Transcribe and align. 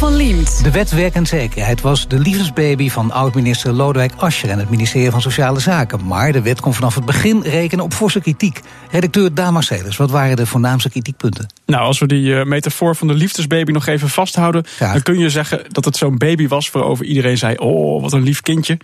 Van 0.00 0.14
Liemt. 0.14 0.64
De 0.64 0.70
wet 0.70 0.90
werk 0.90 1.14
en 1.14 1.26
zekerheid 1.26 1.80
was 1.80 2.08
de 2.08 2.18
liefdesbaby 2.18 2.90
van 2.90 3.10
oud-minister 3.10 3.72
Lodewijk 3.72 4.12
Asscher 4.16 4.50
en 4.50 4.58
het 4.58 4.70
ministerie 4.70 5.10
van 5.10 5.20
Sociale 5.20 5.60
Zaken. 5.60 6.06
Maar 6.06 6.32
de 6.32 6.42
wet 6.42 6.60
kon 6.60 6.74
vanaf 6.74 6.94
het 6.94 7.04
begin 7.04 7.42
rekenen 7.42 7.84
op 7.84 7.92
forse 7.92 8.20
kritiek. 8.20 8.60
Redacteur 8.90 9.34
Damarcelis, 9.34 9.96
wat 9.96 10.10
waren 10.10 10.36
de 10.36 10.46
voornaamste 10.46 10.90
kritiekpunten? 10.90 11.46
Nou, 11.66 11.82
als 11.82 11.98
we 11.98 12.06
die 12.06 12.24
uh, 12.24 12.44
metafoor 12.44 12.96
van 12.96 13.08
de 13.08 13.14
liefdesbaby 13.14 13.72
nog 13.72 13.86
even 13.86 14.08
vasthouden, 14.08 14.64
dan 14.78 15.02
kun 15.02 15.18
je 15.18 15.30
zeggen 15.30 15.64
dat 15.68 15.84
het 15.84 15.96
zo'n 15.96 16.18
baby 16.18 16.48
was 16.48 16.70
waarover 16.70 17.04
iedereen 17.04 17.38
zei: 17.38 17.56
Oh, 17.56 18.02
wat 18.02 18.12
een 18.12 18.22
lief 18.22 18.40
kindje. 18.40 18.78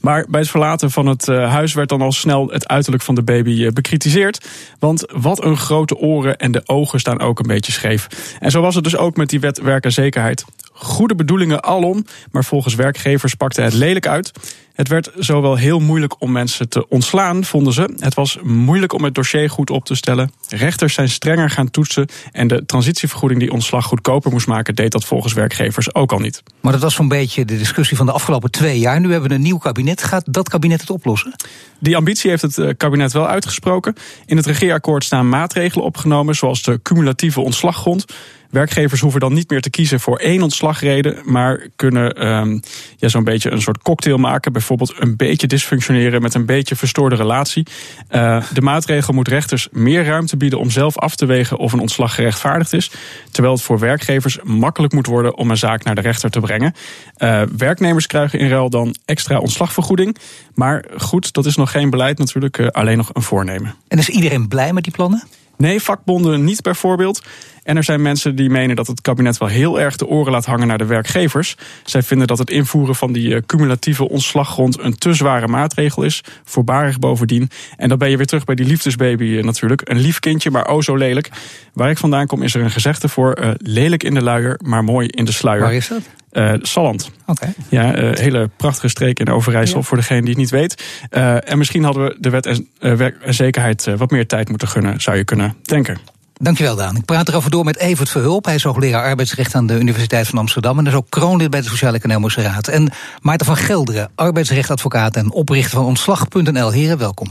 Maar 0.00 0.26
bij 0.28 0.40
het 0.40 0.50
verlaten 0.50 0.90
van 0.90 1.06
het 1.06 1.28
uh, 1.28 1.50
huis 1.50 1.74
werd 1.74 1.88
dan 1.88 2.02
al 2.02 2.12
snel 2.12 2.48
het 2.48 2.68
uiterlijk 2.68 3.02
van 3.02 3.14
de 3.14 3.22
baby 3.22 3.50
uh, 3.50 3.70
bekritiseerd. 3.70 4.46
Want 4.78 5.04
wat 5.12 5.44
een 5.44 5.56
grote 5.56 5.96
oren 5.96 6.36
en 6.36 6.52
de 6.52 6.62
ogen 6.64 7.00
staan 7.00 7.20
ook 7.20 7.38
een 7.38 7.46
beetje 7.46 7.72
scheef. 7.72 8.06
En 8.38 8.50
zo 8.50 8.60
was 8.60 8.74
het 8.74 8.84
dus 8.84 8.96
ook 8.96 9.16
met 9.16 9.28
die 9.28 9.40
wet 9.40 9.60
werk 9.60 9.84
en 9.84 9.92
zekerheid. 9.92 10.44
Goede 10.72 11.14
bedoelingen 11.14 11.62
alom, 11.62 12.06
maar 12.30 12.44
volgens 12.44 12.74
werkgevers 12.74 13.34
pakte 13.34 13.62
het 13.62 13.72
lelijk 13.72 14.06
uit. 14.06 14.32
Het 14.80 14.88
werd 14.88 15.10
zowel 15.16 15.56
heel 15.56 15.80
moeilijk 15.80 16.14
om 16.18 16.32
mensen 16.32 16.68
te 16.68 16.88
ontslaan, 16.88 17.44
vonden 17.44 17.72
ze. 17.72 17.94
Het 17.98 18.14
was 18.14 18.38
moeilijk 18.42 18.92
om 18.92 19.04
het 19.04 19.14
dossier 19.14 19.50
goed 19.50 19.70
op 19.70 19.84
te 19.84 19.94
stellen. 19.94 20.32
Rechters 20.48 20.94
zijn 20.94 21.08
strenger 21.08 21.50
gaan 21.50 21.70
toetsen. 21.70 22.08
En 22.32 22.48
de 22.48 22.66
transitievergoeding 22.66 23.40
die 23.40 23.52
ontslag 23.52 23.84
goedkoper 23.84 24.30
moest 24.30 24.46
maken, 24.46 24.74
deed 24.74 24.92
dat 24.92 25.04
volgens 25.04 25.32
werkgevers 25.32 25.94
ook 25.94 26.12
al 26.12 26.18
niet. 26.18 26.42
Maar 26.60 26.72
dat 26.72 26.82
was 26.82 26.94
zo'n 26.94 27.08
beetje 27.08 27.44
de 27.44 27.58
discussie 27.58 27.96
van 27.96 28.06
de 28.06 28.12
afgelopen 28.12 28.50
twee 28.50 28.78
jaar. 28.78 29.00
Nu 29.00 29.10
hebben 29.10 29.28
we 29.28 29.34
een 29.34 29.42
nieuw 29.42 29.58
kabinet. 29.58 30.02
Gaat 30.02 30.24
dat 30.32 30.48
kabinet 30.48 30.80
het 30.80 30.90
oplossen? 30.90 31.34
Die 31.78 31.96
ambitie 31.96 32.30
heeft 32.30 32.42
het 32.42 32.76
kabinet 32.76 33.12
wel 33.12 33.28
uitgesproken. 33.28 33.94
In 34.26 34.36
het 34.36 34.46
regeerakkoord 34.46 35.04
staan 35.04 35.28
maatregelen 35.28 35.84
opgenomen, 35.84 36.34
zoals 36.34 36.62
de 36.62 36.80
cumulatieve 36.82 37.40
ontslaggrond. 37.40 38.04
Werkgevers 38.50 39.00
hoeven 39.00 39.20
dan 39.20 39.32
niet 39.32 39.50
meer 39.50 39.60
te 39.60 39.70
kiezen 39.70 40.00
voor 40.00 40.18
één 40.18 40.42
ontslagreden, 40.42 41.18
maar 41.24 41.66
kunnen 41.76 42.26
um, 42.26 42.60
ja, 42.96 43.08
zo'n 43.08 43.24
beetje 43.24 43.50
een 43.50 43.60
soort 43.60 43.82
cocktail 43.82 44.16
maken. 44.16 44.52
Bijvoorbeeld 44.76 45.08
een 45.08 45.16
beetje 45.16 45.46
dysfunctioneren 45.46 46.22
met 46.22 46.34
een 46.34 46.46
beetje 46.46 46.76
verstoorde 46.76 47.16
relatie. 47.16 47.66
Uh, 48.10 48.44
de 48.52 48.60
maatregel 48.60 49.14
moet 49.14 49.28
rechters 49.28 49.68
meer 49.72 50.04
ruimte 50.04 50.36
bieden 50.36 50.58
om 50.58 50.70
zelf 50.70 50.98
af 50.98 51.16
te 51.16 51.26
wegen 51.26 51.56
of 51.56 51.72
een 51.72 51.80
ontslag 51.80 52.14
gerechtvaardigd 52.14 52.72
is. 52.72 52.90
Terwijl 53.30 53.54
het 53.54 53.62
voor 53.62 53.78
werkgevers 53.78 54.38
makkelijk 54.42 54.92
moet 54.92 55.06
worden 55.06 55.36
om 55.36 55.50
een 55.50 55.56
zaak 55.56 55.84
naar 55.84 55.94
de 55.94 56.00
rechter 56.00 56.30
te 56.30 56.40
brengen. 56.40 56.74
Uh, 57.18 57.42
werknemers 57.56 58.06
krijgen 58.06 58.38
in 58.38 58.48
ruil 58.48 58.70
dan 58.70 58.94
extra 59.04 59.38
ontslagvergoeding. 59.38 60.16
Maar 60.54 60.84
goed, 60.96 61.32
dat 61.32 61.46
is 61.46 61.56
nog 61.56 61.70
geen 61.70 61.90
beleid 61.90 62.18
natuurlijk, 62.18 62.58
uh, 62.58 62.66
alleen 62.66 62.96
nog 62.96 63.10
een 63.12 63.22
voornemen. 63.22 63.74
En 63.88 63.98
is 63.98 64.08
iedereen 64.08 64.48
blij 64.48 64.72
met 64.72 64.84
die 64.84 64.92
plannen? 64.92 65.22
Nee, 65.56 65.80
vakbonden 65.80 66.44
niet 66.44 66.62
bijvoorbeeld. 66.62 67.22
En 67.62 67.76
er 67.76 67.84
zijn 67.84 68.02
mensen 68.02 68.36
die 68.36 68.50
menen 68.50 68.76
dat 68.76 68.86
het 68.86 69.00
kabinet 69.00 69.38
wel 69.38 69.48
heel 69.48 69.80
erg 69.80 69.96
de 69.96 70.06
oren 70.06 70.32
laat 70.32 70.46
hangen 70.46 70.66
naar 70.66 70.78
de 70.78 70.86
werkgevers. 70.86 71.56
Zij 71.84 72.02
vinden 72.02 72.26
dat 72.26 72.38
het 72.38 72.50
invoeren 72.50 72.94
van 72.94 73.12
die 73.12 73.46
cumulatieve 73.46 74.08
ontslaggrond 74.08 74.80
een 74.80 74.98
te 74.98 75.14
zware 75.14 75.48
maatregel 75.48 76.02
is. 76.02 76.24
Voorbarig 76.44 76.98
bovendien. 76.98 77.50
En 77.76 77.88
dan 77.88 77.98
ben 77.98 78.10
je 78.10 78.16
weer 78.16 78.26
terug 78.26 78.44
bij 78.44 78.54
die 78.54 78.66
liefdesbaby 78.66 79.40
natuurlijk. 79.44 79.80
Een 79.84 80.00
lief 80.00 80.18
kindje, 80.18 80.50
maar 80.50 80.68
oh 80.68 80.80
zo 80.80 80.96
lelijk. 80.96 81.30
Waar 81.72 81.90
ik 81.90 81.98
vandaan 81.98 82.26
kom 82.26 82.42
is 82.42 82.54
er 82.54 82.62
een 82.62 82.70
gezegde 82.70 83.08
voor. 83.08 83.38
Uh, 83.40 83.50
lelijk 83.56 84.02
in 84.02 84.14
de 84.14 84.22
luier, 84.22 84.60
maar 84.64 84.84
mooi 84.84 85.08
in 85.08 85.24
de 85.24 85.32
sluier. 85.32 85.62
Waar 85.62 85.74
is 85.74 85.88
dat? 85.88 86.02
Uh, 86.32 86.52
Salland. 86.62 87.10
Okay. 87.26 87.54
Ja, 87.68 88.02
uh, 88.02 88.10
hele 88.14 88.50
prachtige 88.56 88.88
streek 88.88 89.18
in 89.18 89.28
Overijssel 89.28 89.78
ja. 89.78 89.84
voor 89.84 89.96
degene 89.96 90.20
die 90.20 90.28
het 90.28 90.38
niet 90.38 90.50
weet. 90.50 90.84
Uh, 91.10 91.50
en 91.50 91.58
misschien 91.58 91.84
hadden 91.84 92.04
we 92.04 92.16
de 92.18 92.30
wet 92.30 92.46
en, 92.46 92.68
werk 92.78 93.22
en 93.22 93.34
zekerheid 93.34 93.84
wat 93.96 94.10
meer 94.10 94.26
tijd 94.26 94.48
moeten 94.48 94.68
gunnen, 94.68 95.00
zou 95.00 95.16
je 95.16 95.24
kunnen 95.24 95.54
denken. 95.62 95.98
Dankjewel, 96.42 96.76
Daan. 96.76 96.96
Ik 96.96 97.04
praat 97.04 97.28
erover 97.28 97.50
door 97.50 97.64
met 97.64 97.76
Evert 97.76 98.08
Verhulp. 98.08 98.44
Hij 98.44 98.54
is 98.54 98.62
hoogleraar 98.62 99.04
arbeidsrecht 99.04 99.54
aan 99.54 99.66
de 99.66 99.78
Universiteit 99.78 100.26
van 100.28 100.38
Amsterdam. 100.38 100.78
En 100.78 100.86
is 100.86 100.94
ook 100.94 101.06
kroonlid 101.08 101.50
bij 101.50 101.60
de 101.60 101.68
Sociale 101.68 101.96
Economische 101.96 102.42
Raad. 102.42 102.68
En 102.68 102.92
Maarten 103.22 103.46
van 103.46 103.56
Gelderen, 103.56 104.10
arbeidsrechtadvocaat 104.14 105.16
en 105.16 105.32
oprichter 105.32 105.70
van 105.70 105.84
Ontslag.nl. 105.84 106.70
Heren, 106.70 106.98
welkom. 106.98 107.28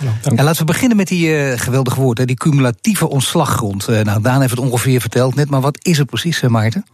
Ja, 0.00 0.30
en 0.36 0.44
laten 0.44 0.60
we 0.60 0.64
beginnen 0.64 0.96
met 0.96 1.08
die 1.08 1.28
uh, 1.28 1.58
geweldige 1.58 2.00
woord, 2.00 2.26
die 2.26 2.36
cumulatieve 2.36 3.08
ontslaggrond. 3.08 3.88
Uh, 3.88 4.00
nou, 4.00 4.22
Daan 4.22 4.40
heeft 4.40 4.50
het 4.50 4.60
ongeveer 4.60 5.00
verteld 5.00 5.34
net, 5.34 5.50
maar 5.50 5.60
wat 5.60 5.78
is 5.82 5.98
het 5.98 6.06
precies, 6.06 6.40
Maarten? 6.40 6.84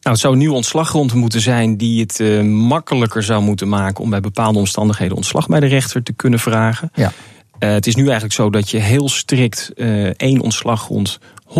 Nou, 0.00 0.14
het 0.14 0.18
zou 0.18 0.32
een 0.32 0.38
nieuwe 0.38 0.54
ontslaggrond 0.54 1.14
moeten 1.14 1.40
zijn 1.40 1.76
die 1.76 2.00
het 2.00 2.18
uh, 2.18 2.42
makkelijker 2.42 3.22
zou 3.22 3.42
moeten 3.42 3.68
maken 3.68 4.04
om 4.04 4.10
bij 4.10 4.20
bepaalde 4.20 4.58
omstandigheden 4.58 5.16
ontslag 5.16 5.46
bij 5.46 5.60
de 5.60 5.66
rechter 5.66 6.02
te 6.02 6.12
kunnen 6.12 6.38
vragen. 6.38 6.90
Ja. 6.94 7.12
Uh, 7.60 7.70
het 7.70 7.86
is 7.86 7.94
nu 7.94 8.02
eigenlijk 8.02 8.34
zo 8.34 8.50
dat 8.50 8.70
je 8.70 8.78
heel 8.78 9.08
strikt 9.08 9.72
uh, 9.76 10.04
één 10.16 10.40
ontslaggrond 10.40 11.18
100% 11.48 11.52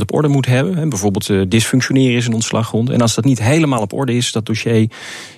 op 0.00 0.14
orde 0.14 0.28
moet 0.28 0.46
hebben. 0.46 0.88
Bijvoorbeeld 0.88 1.28
uh, 1.28 1.42
dysfunctioneren 1.48 2.16
is 2.16 2.26
een 2.26 2.34
ontslaggrond. 2.34 2.90
En 2.90 3.00
als 3.00 3.14
dat 3.14 3.24
niet 3.24 3.42
helemaal 3.42 3.80
op 3.80 3.92
orde 3.92 4.14
is, 4.14 4.32
dat 4.32 4.46
dossier, 4.46 4.90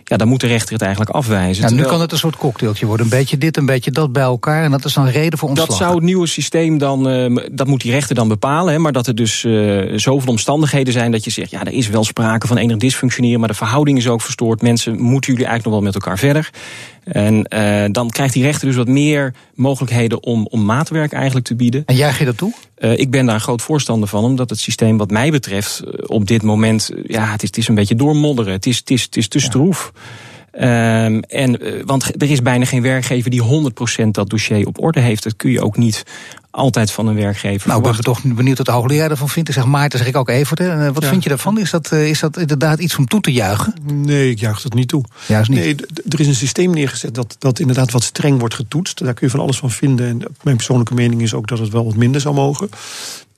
ja, 0.09 0.17
dan 0.17 0.28
moet 0.28 0.41
de 0.41 0.47
rechter 0.47 0.72
het 0.72 0.83
eigenlijk 0.83 1.11
afwijzen. 1.11 1.69
Ja, 1.69 1.75
nu 1.75 1.83
kan 1.83 2.00
het 2.00 2.12
een 2.12 2.19
soort 2.19 2.37
cocktailtje 2.37 2.87
worden. 2.87 3.06
Een 3.06 3.19
beetje 3.19 3.39
dit, 3.39 3.56
een 3.56 3.67
beetje 3.67 3.91
dat 3.91 4.12
bij 4.12 4.22
elkaar. 4.22 4.65
En 4.65 4.71
dat 4.71 4.84
is 4.84 4.93
dan 4.93 5.09
reden 5.09 5.39
voor 5.39 5.49
ontslag. 5.49 5.69
Dat 5.69 5.78
zou 5.78 5.94
het 5.94 6.05
nieuwe 6.05 6.27
systeem 6.27 6.78
dan, 6.78 7.09
uh, 7.09 7.47
dat 7.53 7.67
moet 7.67 7.81
die 7.81 7.91
rechter 7.91 8.15
dan 8.15 8.28
bepalen. 8.28 8.72
Hè, 8.72 8.78
maar 8.78 8.93
dat 8.93 9.06
er 9.06 9.15
dus 9.15 9.44
uh, 9.44 9.93
zoveel 9.99 10.31
omstandigheden 10.31 10.93
zijn 10.93 11.11
dat 11.11 11.25
je 11.25 11.31
zegt, 11.31 11.50
ja, 11.50 11.65
er 11.65 11.72
is 11.72 11.89
wel 11.89 12.05
sprake 12.05 12.47
van 12.47 12.56
enig 12.56 12.77
dysfunctioneren, 12.77 13.39
maar 13.39 13.49
de 13.49 13.55
verhouding 13.55 13.99
is 13.99 14.09
ook 14.09 14.22
verstoord. 14.22 14.62
Mensen, 14.62 15.00
moeten 15.00 15.33
jullie 15.33 15.47
eigenlijk 15.47 15.65
nog 15.65 15.72
wel 15.72 15.83
met 15.83 15.94
elkaar 15.94 16.19
verder? 16.19 16.50
En 17.05 17.47
uh, 17.55 17.84
dan 17.93 18.11
krijgt 18.11 18.33
die 18.33 18.43
rechter 18.43 18.67
dus 18.67 18.77
wat 18.77 18.88
meer 18.88 19.34
mogelijkheden 19.55 20.23
om, 20.23 20.47
om 20.50 20.65
maatwerk 20.65 21.12
eigenlijk 21.12 21.47
te 21.47 21.55
bieden. 21.55 21.83
En 21.87 21.97
jij 21.97 22.12
geeft 22.12 22.25
dat 22.25 22.37
toe? 22.37 22.53
Uh, 22.78 22.99
ik 22.99 23.11
ben 23.11 23.27
daar 23.27 23.34
een 23.34 23.41
groot 23.41 23.62
voorstander 23.62 24.09
van, 24.09 24.25
omdat 24.25 24.50
het 24.50 24.59
systeem 24.59 24.97
wat 24.97 25.11
mij 25.11 25.31
betreft 25.31 25.83
op 26.06 26.27
dit 26.27 26.43
moment, 26.43 26.91
ja, 27.06 27.31
het 27.31 27.43
is, 27.43 27.49
het 27.49 27.56
is 27.56 27.69
een 27.69 27.75
beetje 27.75 27.94
doormodderen. 27.94 28.53
Het 28.53 28.67
is, 28.67 28.77
het 28.77 28.91
is, 28.91 29.03
het 29.03 29.17
is 29.17 29.28
te 29.28 29.38
stroef. 29.38 29.93
Um, 30.61 31.21
en, 31.21 31.65
uh, 31.67 31.83
want 31.84 32.23
er 32.23 32.31
is 32.31 32.43
bijna 32.43 32.65
geen 32.65 32.83
werkgever 32.83 33.31
die 33.31 33.43
100% 34.05 34.07
dat 34.11 34.31
dossier 34.31 34.67
op 34.67 34.83
orde 34.83 35.01
heeft. 35.01 35.23
Dat 35.23 35.37
kun 35.37 35.51
je 35.51 35.61
ook 35.61 35.77
niet 35.77 36.03
altijd 36.51 36.91
van 36.91 37.07
een 37.07 37.15
werkgever 37.15 37.69
Nou, 37.69 37.87
ik 37.87 37.93
ben 37.93 38.01
toch 38.01 38.23
benieuwd 38.23 38.56
wat 38.56 38.67
de 38.67 38.73
hoogleraar 38.73 39.11
ervan 39.11 39.29
vindt. 39.29 39.49
Ik 39.49 39.55
zeg 39.55 39.65
Maarten, 39.65 39.99
zeg 39.99 40.09
ik 40.09 40.17
ook 40.17 40.29
even. 40.29 40.62
Uh, 40.62 40.89
wat 40.91 41.03
ja. 41.03 41.09
vind 41.09 41.23
je 41.23 41.29
daarvan? 41.29 41.59
Is 41.59 41.71
dat, 41.71 41.93
uh, 41.93 42.09
is 42.09 42.21
dat 42.21 42.37
inderdaad 42.37 42.79
iets 42.79 42.97
om 42.97 43.06
toe 43.06 43.21
te 43.21 43.33
juichen? 43.33 43.75
Nee, 43.85 44.31
ik 44.31 44.39
juich 44.39 44.62
dat 44.62 44.75
niet 44.75 44.89
toe. 44.89 45.05
Juist 45.27 45.51
niet. 45.51 45.59
Nee, 45.59 45.77
er 46.09 46.21
is 46.21 46.27
een 46.27 46.35
systeem 46.35 46.71
neergezet 46.71 47.15
dat, 47.15 47.37
dat 47.39 47.59
inderdaad 47.59 47.93
wat 47.93 48.03
streng 48.03 48.39
wordt 48.39 48.55
getoetst. 48.55 49.05
Daar 49.05 49.15
kun 49.15 49.27
je 49.27 49.33
van 49.33 49.41
alles 49.41 49.59
van 49.59 49.71
vinden. 49.71 50.09
En 50.09 50.19
mijn 50.43 50.56
persoonlijke 50.56 50.95
mening 50.95 51.23
is 51.23 51.35
ook 51.35 51.49
dat 51.49 51.59
het 51.59 51.73
wel 51.73 51.85
wat 51.85 51.97
minder 51.97 52.21
zou 52.21 52.35
mogen. 52.35 52.69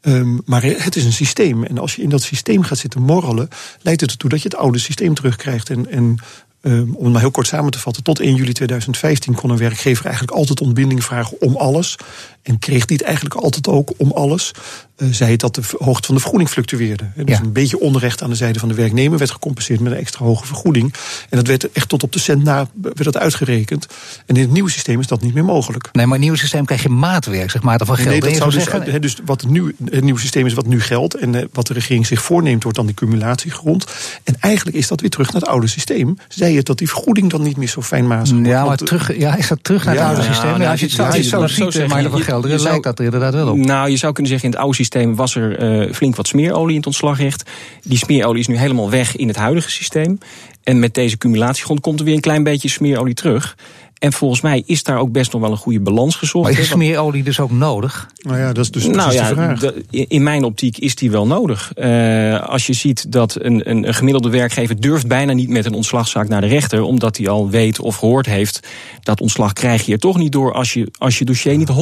Um, 0.03 0.41
maar 0.45 0.63
het 0.63 0.97
is 0.97 1.05
een 1.05 1.13
systeem. 1.13 1.65
En 1.65 1.79
als 1.79 1.95
je 1.95 2.03
in 2.03 2.09
dat 2.09 2.23
systeem 2.23 2.63
gaat 2.63 2.79
zitten 2.79 3.03
morrelen, 3.03 3.49
leidt 3.81 4.01
het 4.01 4.11
ertoe 4.11 4.31
dat 4.31 4.43
je 4.43 4.49
het 4.49 4.57
oude 4.57 4.79
systeem 4.79 5.15
terugkrijgt. 5.15 5.71
En, 5.71 5.91
en 5.91 6.19
Um, 6.63 6.95
om 6.95 7.05
het 7.05 7.13
maar 7.13 7.21
heel 7.21 7.31
kort 7.31 7.47
samen 7.47 7.71
te 7.71 7.79
vatten, 7.79 8.03
tot 8.03 8.21
1 8.21 8.35
juli 8.35 8.53
2015 8.53 9.35
kon 9.35 9.51
een 9.51 9.57
werkgever 9.57 10.05
eigenlijk 10.05 10.37
altijd 10.37 10.61
ontbinding 10.61 11.05
vragen 11.05 11.41
om 11.41 11.57
alles. 11.57 11.97
En 12.43 12.59
kreeg 12.59 12.85
die 12.85 13.05
eigenlijk 13.05 13.35
altijd 13.35 13.69
ook 13.69 13.93
om 13.97 14.11
alles. 14.13 14.53
Uh, 14.99 15.09
zei 15.13 15.31
het 15.31 15.41
dat 15.41 15.55
de 15.55 15.63
hoogte 15.79 16.07
van 16.07 16.15
de 16.15 16.21
vergoeding 16.21 16.51
fluctueerde. 16.51 17.05
Dus 17.15 17.25
ja. 17.39 17.45
een 17.45 17.53
beetje 17.53 17.81
onrecht 17.81 18.23
aan 18.23 18.31
de 18.31 18.37
zijde 18.37 18.59
van 18.59 18.69
de 18.69 18.75
werknemer 18.75 19.19
werd 19.19 19.31
gecompenseerd 19.31 19.81
met 19.81 19.93
een 19.93 19.99
extra 19.99 20.25
hoge 20.25 20.47
vergoeding. 20.47 20.95
En 21.29 21.37
dat 21.37 21.47
werd 21.47 21.73
echt 21.73 21.89
tot 21.89 22.03
op 22.03 22.13
de 22.13 22.19
cent 22.19 22.45
na 22.45 22.69
werd 22.83 23.05
dat 23.05 23.17
uitgerekend. 23.17 23.87
En 24.27 24.35
in 24.35 24.41
het 24.41 24.51
nieuwe 24.51 24.71
systeem 24.71 25.01
is 25.01 25.07
dat 25.07 25.21
niet 25.21 25.35
meer 25.35 25.45
mogelijk. 25.45 25.89
Nee, 25.93 25.93
maar 25.93 26.05
in 26.05 26.11
het 26.11 26.21
nieuwe 26.21 26.39
systeem 26.39 26.65
krijg 26.65 26.83
je 26.83 26.89
maatwerk, 26.89 27.51
zeg 27.51 27.63
maar, 27.63 27.81
van 27.85 27.97
geld. 27.97 28.09
Nee, 28.09 28.21
dat 28.21 28.37
zou 28.37 28.51
dus, 28.51 28.65
zeggen? 28.65 29.01
dus 29.01 29.17
wat 29.25 29.41
het, 29.41 29.51
nu, 29.51 29.75
het 29.91 30.05
nieuwe 30.05 30.21
systeem 30.21 30.47
is 30.47 30.53
wat 30.53 30.67
nu 30.67 30.81
geldt. 30.81 31.15
En 31.15 31.35
uh, 31.35 31.43
wat 31.53 31.67
de 31.67 31.73
regering 31.73 32.07
zich 32.07 32.23
voorneemt, 32.23 32.63
wordt 32.63 32.79
dan 32.79 32.87
die 32.87 32.95
cumulatiegrond. 32.95 33.87
En 34.25 34.37
eigenlijk 34.41 34.77
is 34.77 34.89
dat 34.89 35.01
weer 35.01 35.11
terug 35.11 35.33
naar 35.33 35.41
het 35.41 35.51
oude 35.51 35.67
systeem. 35.67 36.19
Zei 36.29 36.57
het 36.57 36.67
dat 36.67 36.79
die 36.79 36.89
vergoeding 36.89 37.31
dan 37.31 37.43
niet 37.43 37.57
meer 37.57 37.69
zo 37.69 37.83
fijnmazig 37.83 38.35
wordt. 38.35 38.49
Ja, 38.49 38.65
maar 38.65 38.77
terug, 38.77 39.19
ja, 39.19 39.37
is 39.37 39.49
dat 39.49 39.59
terug 39.63 39.85
naar 39.85 39.95
het 39.95 40.03
ja, 40.03 40.09
oude 40.09 40.23
systeem? 40.23 40.61
Ja, 40.61 40.71
als 40.71 40.81
je 40.81 40.87
het 40.87 40.95
zo, 40.95 41.03
ja, 41.03 41.15
je 41.15 41.23
zo, 41.23 41.47
zo 41.47 41.71
ziet, 41.71 41.87
maar 41.87 42.03
van 42.03 42.21
Gelder, 42.21 42.61
lijkt 42.61 42.85
dat 42.85 42.99
er 42.99 43.05
inderdaad 43.05 43.35
wel 43.35 43.49
op. 43.49 43.57
Nou, 43.57 43.91
je 43.91 43.97
zou 43.97 44.13
kunnen 44.13 44.33
zeggen, 44.33 44.49
in 44.49 44.55
het 44.55 44.65
oude 44.65 44.77
systeem 44.77 44.87
was 45.15 45.35
er 45.35 45.63
uh, 45.63 45.93
flink 45.93 46.17
wat 46.17 46.27
smeerolie 46.27 46.71
in 46.71 46.77
het 46.77 46.87
ontslagrecht. 46.87 47.51
Die 47.83 47.99
smeerolie 47.99 48.41
is 48.41 48.47
nu 48.47 48.57
helemaal 48.57 48.91
weg 48.91 49.17
in 49.17 49.29
het 49.29 49.37
huidige 49.37 49.71
systeem. 49.71 50.19
En 50.63 50.79
met 50.79 50.95
deze 50.95 51.19
cumulatiegrond 51.19 51.81
komt 51.81 51.99
er 51.99 52.05
weer 52.05 52.15
een 52.15 52.21
klein 52.21 52.43
beetje 52.43 52.69
smeerolie 52.69 53.15
terug. 53.15 53.57
En 53.99 54.13
volgens 54.13 54.41
mij 54.41 54.63
is 54.67 54.83
daar 54.83 54.99
ook 54.99 55.13
best 55.13 55.33
nog 55.33 55.41
wel 55.41 55.51
een 55.51 55.57
goede 55.57 55.81
balans 55.81 56.17
gezocht. 56.17 56.51
Maar 56.51 56.61
is 56.61 56.69
smeerolie 56.69 57.23
dus 57.23 57.41
ook 57.41 57.51
nodig? 57.51 58.11
Nou 58.19 58.39
ja, 58.39 58.53
dat 58.53 58.65
is 58.65 58.71
dus 58.71 58.87
nou 58.87 59.13
ja, 59.13 59.29
de 59.29 59.35
vraag. 59.35 59.61
De, 59.61 59.85
in 60.09 60.23
mijn 60.23 60.45
optiek 60.45 60.79
is 60.79 60.95
die 60.95 61.11
wel 61.11 61.27
nodig. 61.27 61.73
Uh, 61.77 62.49
als 62.49 62.67
je 62.67 62.73
ziet 62.73 63.13
dat 63.13 63.37
een, 63.41 63.71
een, 63.71 63.89
een, 63.89 63.95
gemiddelde 63.95 64.31
werkgever 64.31 64.81
durft 64.81 65.07
bijna 65.07 65.33
niet 65.33 65.49
met 65.49 65.65
een 65.65 65.75
ontslagzaak 65.75 66.29
naar 66.29 66.41
de 66.41 66.47
rechter, 66.47 66.83
omdat 66.83 67.17
hij 67.17 67.29
al 67.29 67.51
weet 67.51 67.81
of 67.81 67.97
gehoord 67.97 68.27
heeft 68.27 68.61
dat 69.09 69.21
ontslag 69.21 69.53
krijg 69.53 69.87
je 69.87 69.93
er 69.93 69.99
toch 69.99 70.17
niet 70.17 70.33
door 70.33 70.53
als 70.53 70.73
je, 70.73 70.91
als 70.99 71.19
je 71.19 71.25
dossier 71.25 71.57
niet 71.57 71.71
100% 71.71 71.75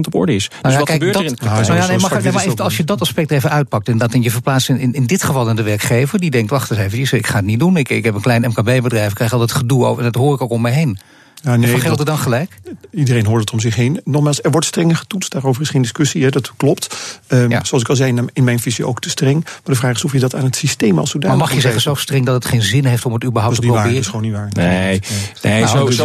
op 0.00 0.14
orde 0.14 0.34
is. 0.34 0.48
Nou 0.48 0.62
dus 0.62 0.72
ja, 0.72 0.78
wat 0.78 0.86
kijk, 0.86 0.98
gebeurt 0.98 1.14
dat, 1.14 1.22
er 1.22 1.28
in 1.28 1.36
nou, 1.40 1.56
ja, 1.56 1.86
nee, 1.86 1.98
mag, 1.98 2.22
nee, 2.22 2.32
maar 2.32 2.44
even, 2.44 2.64
als 2.64 2.76
je 2.76 2.84
dat 2.84 3.00
aspect 3.00 3.30
even 3.30 3.50
uitpakt 3.50 3.88
en 3.88 3.98
dat 3.98 4.14
in 4.14 4.22
je 4.22 4.30
verplaatst 4.30 4.68
in, 4.68 4.94
in, 4.94 5.06
dit 5.06 5.22
geval 5.22 5.48
in 5.48 5.56
de 5.56 5.62
werkgever, 5.62 6.20
die 6.20 6.30
denkt, 6.30 6.50
wacht 6.50 6.70
eens 6.70 6.80
even, 6.80 7.18
ik 7.18 7.26
ga 7.26 7.36
het 7.36 7.44
niet 7.44 7.58
doen. 7.58 7.76
Ik, 7.76 7.88
ik 7.88 8.04
heb 8.04 8.14
een 8.14 8.20
klein 8.20 8.42
MKB-bedrijf, 8.42 9.08
ik 9.08 9.14
krijg 9.14 9.32
al 9.32 9.38
dat 9.38 9.52
gedoe 9.52 9.84
over, 9.84 10.04
en 10.04 10.12
dat 10.12 10.22
hoor 10.22 10.34
ik 10.34 10.40
ook 10.40 10.50
om 10.50 10.60
me 10.60 10.70
heen. 10.70 10.98
Ja, 11.44 11.56
nee, 11.56 11.80
geldt 11.80 12.00
er 12.00 12.06
dan 12.06 12.18
gelijk? 12.18 12.60
Iedereen 12.90 13.26
hoort 13.26 13.40
het 13.40 13.52
om 13.52 13.60
zich 13.60 13.74
heen. 13.76 14.00
Nogmaals, 14.04 14.42
er 14.42 14.50
wordt 14.50 14.66
strenger 14.66 14.96
getoetst. 14.96 15.32
Daarover 15.32 15.62
is 15.62 15.68
geen 15.68 15.82
discussie. 15.82 16.22
Hè, 16.22 16.30
dat 16.30 16.52
klopt. 16.56 16.96
Um, 17.28 17.50
Zoals 17.50 17.82
ik 17.82 17.88
al 17.88 17.96
zei, 17.96 18.22
in 18.32 18.44
mijn 18.44 18.58
visie 18.58 18.86
ook 18.86 19.00
te 19.00 19.10
streng. 19.10 19.44
Maar 19.44 19.60
de 19.64 19.74
vraag 19.74 19.94
is 19.94 20.04
of 20.04 20.12
je 20.12 20.18
dat 20.18 20.34
aan 20.34 20.44
het 20.44 20.56
systeem 20.56 20.98
als 20.98 21.10
zodanig. 21.10 21.36
Maar 21.36 21.46
mag 21.46 21.54
je 21.54 21.60
zeggen 21.60 21.80
zo 21.80 21.94
streng 21.94 22.26
dat 22.26 22.34
het 22.34 22.44
geen 22.44 22.62
zin 22.62 22.84
heeft 22.84 23.04
om 23.04 23.12
het 23.12 23.24
überhaupt 23.24 23.54
te 23.54 23.60
proberen? 23.60 23.88
Dat 23.88 24.00
is 24.00 24.06
gewoon 24.06 24.22
niet 24.22 24.32
waar. 24.32 24.48
Nee, 24.52 24.66
nee, 24.68 25.00
nee 25.42 25.62
nou, 25.62 25.76
zo, 25.78 25.86
dus 25.86 25.96
zo, 25.96 26.04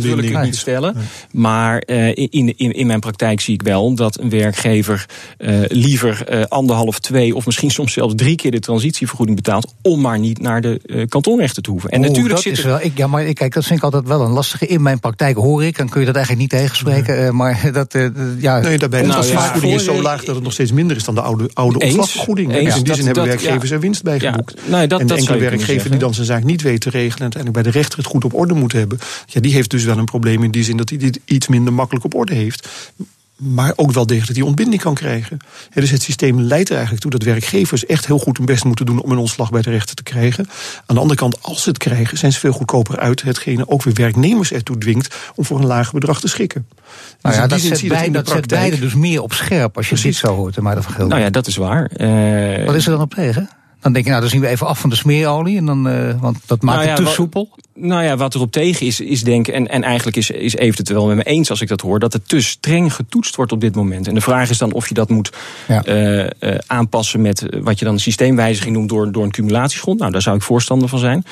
wil 0.00 0.18
ik 0.18 0.32
het 0.32 0.42
niet 0.42 0.56
stellen. 0.56 0.96
Maar 1.30 1.82
uh, 1.86 2.08
in, 2.08 2.28
in, 2.30 2.56
in 2.56 2.86
mijn 2.86 3.00
praktijk 3.00 3.40
zie 3.40 3.54
ik 3.54 3.62
wel 3.62 3.94
dat 3.94 4.20
een 4.20 4.30
werkgever 4.30 5.06
uh, 5.38 5.60
liever 5.68 6.34
uh, 6.34 6.44
anderhalf, 6.44 6.98
twee 6.98 7.34
of 7.34 7.46
misschien 7.46 7.70
soms 7.70 7.92
zelfs 7.92 8.14
drie 8.16 8.36
keer 8.36 8.50
de 8.50 8.60
transitievergoeding 8.60 9.36
betaalt. 9.36 9.74
om 9.82 10.00
maar 10.00 10.18
niet 10.18 10.40
naar 10.40 10.60
de 10.60 11.06
kantonrechten 11.08 11.62
te 11.62 11.70
hoeven. 11.70 11.90
En 11.90 12.00
natuurlijk 12.00 12.34
dat 12.34 12.42
zit 12.42 12.58
is 12.58 12.64
wel, 12.64 12.80
ik, 12.80 12.96
ja, 12.96 13.06
maar 13.06 13.32
kijk, 13.32 13.54
dat 13.54 13.64
vind 13.64 13.78
ik 13.78 13.84
altijd 13.84 14.06
wel 14.06 14.20
een 14.20 14.32
lastige. 14.50 14.74
In 14.74 14.82
mijn 14.82 15.00
praktijk 15.00 15.36
hoor 15.36 15.64
ik, 15.64 15.76
dan 15.76 15.88
kun 15.88 16.00
je 16.00 16.06
dat 16.06 16.16
eigenlijk 16.16 16.50
niet 16.50 16.60
tegenspreken. 16.60 17.16
Nee. 17.16 17.32
maar 17.32 17.60
dat, 17.72 17.92
ja. 18.38 18.58
Nee, 18.58 18.78
daarbij 18.78 19.02
nou, 19.02 19.20
de 19.20 19.26
transitievergoeding 19.26 19.74
is 19.74 19.84
zo 19.84 20.02
laag 20.02 20.24
dat 20.24 20.34
het 20.34 20.44
nog 20.44 20.52
steeds 20.52 20.72
minder 20.72 20.96
is 20.96 21.04
dan 21.04 21.14
de 21.14 21.20
oude, 21.20 21.50
oude 21.52 21.78
opslagvergoeding. 21.78 22.52
Dus 22.52 22.76
in 22.76 22.82
die 22.82 22.94
zin 22.94 23.04
hebben 23.04 23.24
werkgevers 23.24 23.70
er 23.70 23.80
winst 23.80 24.02
bij 24.02 24.20
geboekt. 24.20 24.68
Nee, 24.68 24.86
dat, 24.86 25.00
en 25.00 25.06
de 25.06 25.14
enkele 25.14 25.38
werkgever 25.38 25.90
die 25.90 25.98
dan 25.98 26.14
zijn 26.14 26.26
zaak 26.26 26.44
niet 26.44 26.62
weet 26.62 26.80
te 26.80 26.90
regelen... 26.90 27.16
en 27.16 27.22
uiteindelijk 27.22 27.62
bij 27.62 27.72
de 27.72 27.78
rechter 27.78 27.98
het 27.98 28.06
goed 28.06 28.24
op 28.24 28.34
orde 28.34 28.54
moet 28.54 28.72
hebben... 28.72 28.98
Ja, 29.26 29.40
die 29.40 29.52
heeft 29.52 29.70
dus 29.70 29.84
wel 29.84 29.98
een 29.98 30.04
probleem 30.04 30.42
in 30.42 30.50
die 30.50 30.64
zin 30.64 30.76
dat 30.76 30.88
hij 30.88 30.98
dit 30.98 31.20
iets 31.24 31.48
minder 31.48 31.72
makkelijk 31.72 32.04
op 32.04 32.14
orde 32.14 32.34
heeft 32.34 32.68
maar 33.38 33.72
ook 33.76 33.92
wel 33.92 34.06
degelijk 34.06 34.34
die 34.34 34.44
ontbinding 34.44 34.82
kan 34.82 34.94
krijgen. 34.94 35.38
dus 35.74 35.90
het 35.90 36.02
systeem 36.02 36.40
leidt 36.40 36.68
er 36.68 36.74
eigenlijk 36.74 37.02
toe 37.02 37.10
dat 37.10 37.22
werkgevers 37.22 37.86
echt 37.86 38.06
heel 38.06 38.18
goed 38.18 38.36
hun 38.36 38.46
best 38.46 38.64
moeten 38.64 38.86
doen 38.86 39.02
om 39.02 39.10
een 39.10 39.18
ontslag 39.18 39.50
bij 39.50 39.62
de 39.62 39.70
rechter 39.70 39.94
te 39.94 40.02
krijgen. 40.02 40.48
Aan 40.86 40.94
de 40.94 41.00
andere 41.00 41.20
kant, 41.20 41.42
als 41.42 41.62
ze 41.62 41.68
het 41.68 41.78
krijgen, 41.78 42.18
zijn 42.18 42.32
ze 42.32 42.38
veel 42.38 42.52
goedkoper 42.52 42.98
uit. 42.98 43.22
Hetgene 43.22 43.68
ook 43.68 43.82
weer 43.82 43.94
werknemers 43.94 44.52
ertoe 44.52 44.78
dwingt 44.78 45.16
om 45.34 45.44
voor 45.44 45.58
een 45.58 45.66
lager 45.66 45.94
bedrag 45.94 46.20
te 46.20 46.28
schikken. 46.28 46.66
Nou 47.22 47.34
ja, 47.34 47.46
dus 47.46 47.68
dat, 47.68 47.78
zet, 47.78 47.88
bij, 47.88 48.10
dat 48.10 48.28
zet 48.28 48.46
beide 48.46 48.78
dus 48.78 48.94
meer 48.94 49.22
op 49.22 49.32
scherp 49.32 49.76
als 49.76 49.88
je 49.88 49.94
Precies. 49.94 50.20
dit 50.20 50.28
zo 50.30 50.36
hoort, 50.36 50.60
maar 50.60 50.76
Gelder. 50.82 51.06
Nou 51.08 51.20
ja, 51.20 51.30
dat 51.30 51.46
is 51.46 51.56
waar. 51.56 51.90
Uh, 51.96 52.66
Wat 52.66 52.74
is 52.74 52.84
er 52.84 52.90
dan 52.90 53.00
op 53.00 53.14
tegen? 53.14 53.48
Dan 53.80 53.92
denk 53.92 54.04
je, 54.04 54.10
nou, 54.10 54.22
dan 54.22 54.30
zien 54.30 54.40
we 54.40 54.46
even 54.46 54.66
af 54.66 54.80
van 54.80 54.90
de 54.90 54.96
smeerolie. 54.96 55.56
En 55.56 55.66
dan, 55.66 55.88
uh, 55.88 56.20
want 56.20 56.38
dat 56.46 56.62
maakt 56.62 56.78
nou 56.78 56.88
ja, 56.90 56.94
het 56.94 57.06
te 57.06 57.12
soepel. 57.12 57.48
Nou 57.74 58.04
ja, 58.04 58.16
wat 58.16 58.34
erop 58.34 58.52
tegen 58.52 58.86
is, 58.86 59.00
is 59.00 59.22
denken, 59.22 59.54
en, 59.54 59.68
en 59.68 59.82
eigenlijk 59.82 60.16
is, 60.16 60.30
is 60.30 60.54
Evert 60.54 60.78
het 60.78 60.88
wel 60.88 61.06
met 61.06 61.16
me 61.16 61.22
eens 61.22 61.50
als 61.50 61.60
ik 61.60 61.68
dat 61.68 61.80
hoor, 61.80 61.98
dat 61.98 62.12
het 62.12 62.28
te 62.28 62.40
streng 62.40 62.94
getoetst 62.94 63.36
wordt 63.36 63.52
op 63.52 63.60
dit 63.60 63.74
moment. 63.74 64.08
En 64.08 64.14
de 64.14 64.20
vraag 64.20 64.50
is 64.50 64.58
dan 64.58 64.72
of 64.72 64.88
je 64.88 64.94
dat 64.94 65.08
moet 65.08 65.32
ja. 65.68 65.86
uh, 65.86 66.24
uh, 66.40 66.58
aanpassen 66.66 67.20
met 67.20 67.46
wat 67.60 67.78
je 67.78 67.84
dan 67.84 67.94
een 67.94 68.00
systeemwijziging 68.00 68.74
noemt 68.74 68.88
door, 68.88 69.12
door 69.12 69.24
een 69.24 69.30
cumulatiegrond. 69.30 69.98
Nou, 69.98 70.12
daar 70.12 70.22
zou 70.22 70.36
ik 70.36 70.42
voorstander 70.42 70.88
van 70.88 70.98
zijn. 70.98 71.24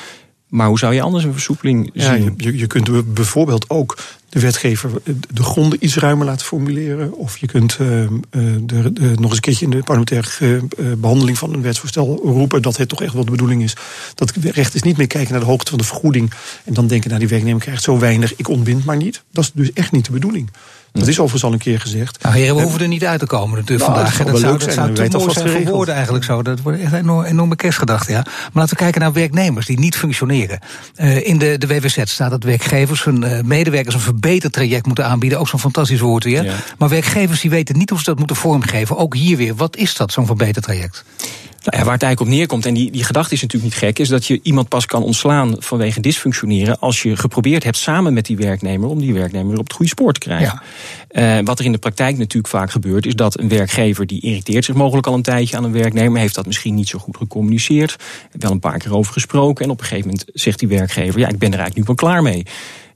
Maar 0.47 0.67
hoe 0.67 0.79
zou 0.79 0.93
je 0.93 1.01
anders 1.01 1.23
een 1.23 1.31
versoepeling 1.31 1.91
zien? 1.93 2.23
Ja, 2.23 2.31
je, 2.37 2.57
je 2.57 2.67
kunt 2.67 3.13
bijvoorbeeld 3.13 3.69
ook 3.69 3.97
de 4.29 4.39
wetgever 4.39 4.91
de 5.33 5.43
gronden 5.43 5.85
iets 5.85 5.95
ruimer 5.95 6.25
laten 6.25 6.45
formuleren. 6.45 7.13
Of 7.13 7.37
je 7.37 7.47
kunt 7.47 7.77
uh, 7.81 8.07
de, 8.29 8.93
de, 8.93 9.01
nog 9.01 9.23
eens 9.23 9.33
een 9.33 9.39
keertje 9.39 9.65
in 9.65 9.71
de 9.71 9.83
parlementaire 9.83 10.61
uh, 10.77 10.93
behandeling 10.97 11.37
van 11.37 11.53
een 11.53 11.61
wetsvoorstel 11.61 12.19
roepen 12.23 12.61
dat 12.61 12.77
het 12.77 12.89
toch 12.89 13.01
echt 13.01 13.13
wel 13.13 13.25
de 13.25 13.31
bedoeling 13.31 13.63
is. 13.63 13.75
Dat 14.15 14.31
recht 14.41 14.75
is 14.75 14.81
niet 14.81 14.97
meer 14.97 15.07
kijken 15.07 15.31
naar 15.31 15.39
de 15.39 15.45
hoogte 15.45 15.69
van 15.69 15.79
de 15.79 15.85
vergoeding 15.85 16.31
en 16.63 16.73
dan 16.73 16.87
denken, 16.87 17.07
nou 17.07 17.19
die 17.19 17.29
werknemer 17.29 17.61
krijgt 17.61 17.83
zo 17.83 17.99
weinig, 17.99 18.35
ik 18.35 18.49
ontbind 18.49 18.85
maar 18.85 18.97
niet. 18.97 19.23
Dat 19.31 19.43
is 19.43 19.51
dus 19.53 19.73
echt 19.73 19.91
niet 19.91 20.05
de 20.05 20.11
bedoeling. 20.11 20.49
Dat 20.91 21.07
is 21.07 21.19
overigens 21.19 21.43
al 21.43 21.53
een 21.53 21.59
keer 21.59 21.79
gezegd. 21.79 22.23
Nou, 22.23 22.35
heren, 22.35 22.55
we 22.55 22.61
hoeven 22.61 22.81
er 22.81 22.87
niet 22.87 23.05
uit 23.05 23.19
te 23.19 23.25
komen 23.25 23.57
natuurlijk 23.57 23.89
nou, 23.89 23.93
vandaag. 23.93 24.17
Dat, 24.17 24.27
dat 24.27 24.39
zou, 24.39 24.57
dat 24.57 24.73
zou 24.73 25.09
te 25.09 25.17
mooi 25.17 25.33
zijn 25.33 25.49
voor 25.49 25.73
woorden 25.73 25.93
eigenlijk 25.93 26.25
zo. 26.25 26.41
Dat 26.41 26.61
wordt 26.61 26.79
echt 26.79 26.91
een 26.91 26.99
enorme, 26.99 27.27
enorme 27.27 27.55
kerstgedachte. 27.55 28.11
Ja. 28.11 28.21
Maar 28.23 28.51
laten 28.53 28.69
we 28.69 28.83
kijken 28.83 29.01
naar 29.01 29.13
werknemers 29.13 29.65
die 29.65 29.79
niet 29.79 29.95
functioneren. 29.95 30.59
Uh, 30.95 31.27
in 31.27 31.37
de, 31.37 31.57
de 31.57 31.67
WWZ 31.67 32.01
staat 32.03 32.29
dat 32.29 32.43
werkgevers 32.43 33.03
hun 33.03 33.41
medewerkers 33.45 33.95
een 33.95 34.01
verbeterd 34.19 34.53
traject 34.53 34.85
moeten 34.85 35.05
aanbieden. 35.05 35.39
Ook 35.39 35.47
zo'n 35.47 35.59
fantastisch 35.59 35.99
woord 35.99 36.23
weer. 36.23 36.43
Ja. 36.43 36.53
Maar 36.77 36.89
werkgevers 36.89 37.41
die 37.41 37.49
weten 37.49 37.77
niet 37.77 37.89
hoe 37.89 37.99
ze 37.99 38.05
dat 38.05 38.17
moeten 38.17 38.35
vormgeven. 38.35 38.97
Ook 38.97 39.15
hier 39.15 39.37
weer, 39.37 39.55
wat 39.55 39.75
is 39.75 39.95
dat, 39.95 40.11
zo'n 40.11 40.25
verbeterd 40.25 40.65
traject? 40.65 41.03
Nou 41.63 41.83
waar 41.83 41.93
het 41.93 42.03
eigenlijk 42.03 42.31
op 42.31 42.37
neerkomt, 42.37 42.65
en 42.65 42.73
die, 42.73 42.91
die 42.91 43.03
gedachte 43.03 43.33
is 43.33 43.41
natuurlijk 43.41 43.73
niet 43.73 43.83
gek, 43.83 43.99
is 43.99 44.09
dat 44.09 44.25
je 44.25 44.39
iemand 44.43 44.69
pas 44.69 44.85
kan 44.85 45.03
ontslaan 45.03 45.55
vanwege 45.59 45.99
dysfunctioneren 45.99 46.79
als 46.79 47.01
je 47.01 47.15
geprobeerd 47.15 47.63
hebt 47.63 47.77
samen 47.77 48.13
met 48.13 48.25
die 48.25 48.37
werknemer 48.37 48.89
om 48.89 48.99
die 48.99 49.13
werknemer 49.13 49.57
op 49.57 49.63
het 49.63 49.73
goede 49.73 49.91
spoor 49.91 50.13
te 50.13 50.19
krijgen. 50.19 50.61
Ja. 51.09 51.37
Uh, 51.37 51.45
wat 51.45 51.59
er 51.59 51.65
in 51.65 51.71
de 51.71 51.77
praktijk 51.77 52.17
natuurlijk 52.17 52.53
vaak 52.53 52.71
gebeurt, 52.71 53.05
is 53.05 53.15
dat 53.15 53.39
een 53.39 53.47
werkgever 53.47 54.05
die 54.05 54.21
irriteert 54.21 54.65
zich 54.65 54.75
mogelijk 54.75 55.07
al 55.07 55.13
een 55.13 55.21
tijdje 55.21 55.57
aan 55.57 55.63
een 55.63 55.71
werknemer, 55.71 56.19
heeft 56.19 56.35
dat 56.35 56.45
misschien 56.45 56.75
niet 56.75 56.87
zo 56.87 56.99
goed 56.99 57.17
gecommuniceerd, 57.17 57.95
wel 58.31 58.51
een 58.51 58.59
paar 58.59 58.77
keer 58.77 58.95
over 58.95 59.13
gesproken 59.13 59.65
en 59.65 59.71
op 59.71 59.79
een 59.79 59.85
gegeven 59.85 60.09
moment 60.09 60.25
zegt 60.33 60.59
die 60.59 60.67
werkgever, 60.67 61.19
ja, 61.19 61.27
ik 61.27 61.39
ben 61.39 61.53
er 61.53 61.59
eigenlijk 61.59 61.77
nu 61.77 61.95
wel 61.95 62.11
klaar 62.11 62.23
mee. 62.23 62.45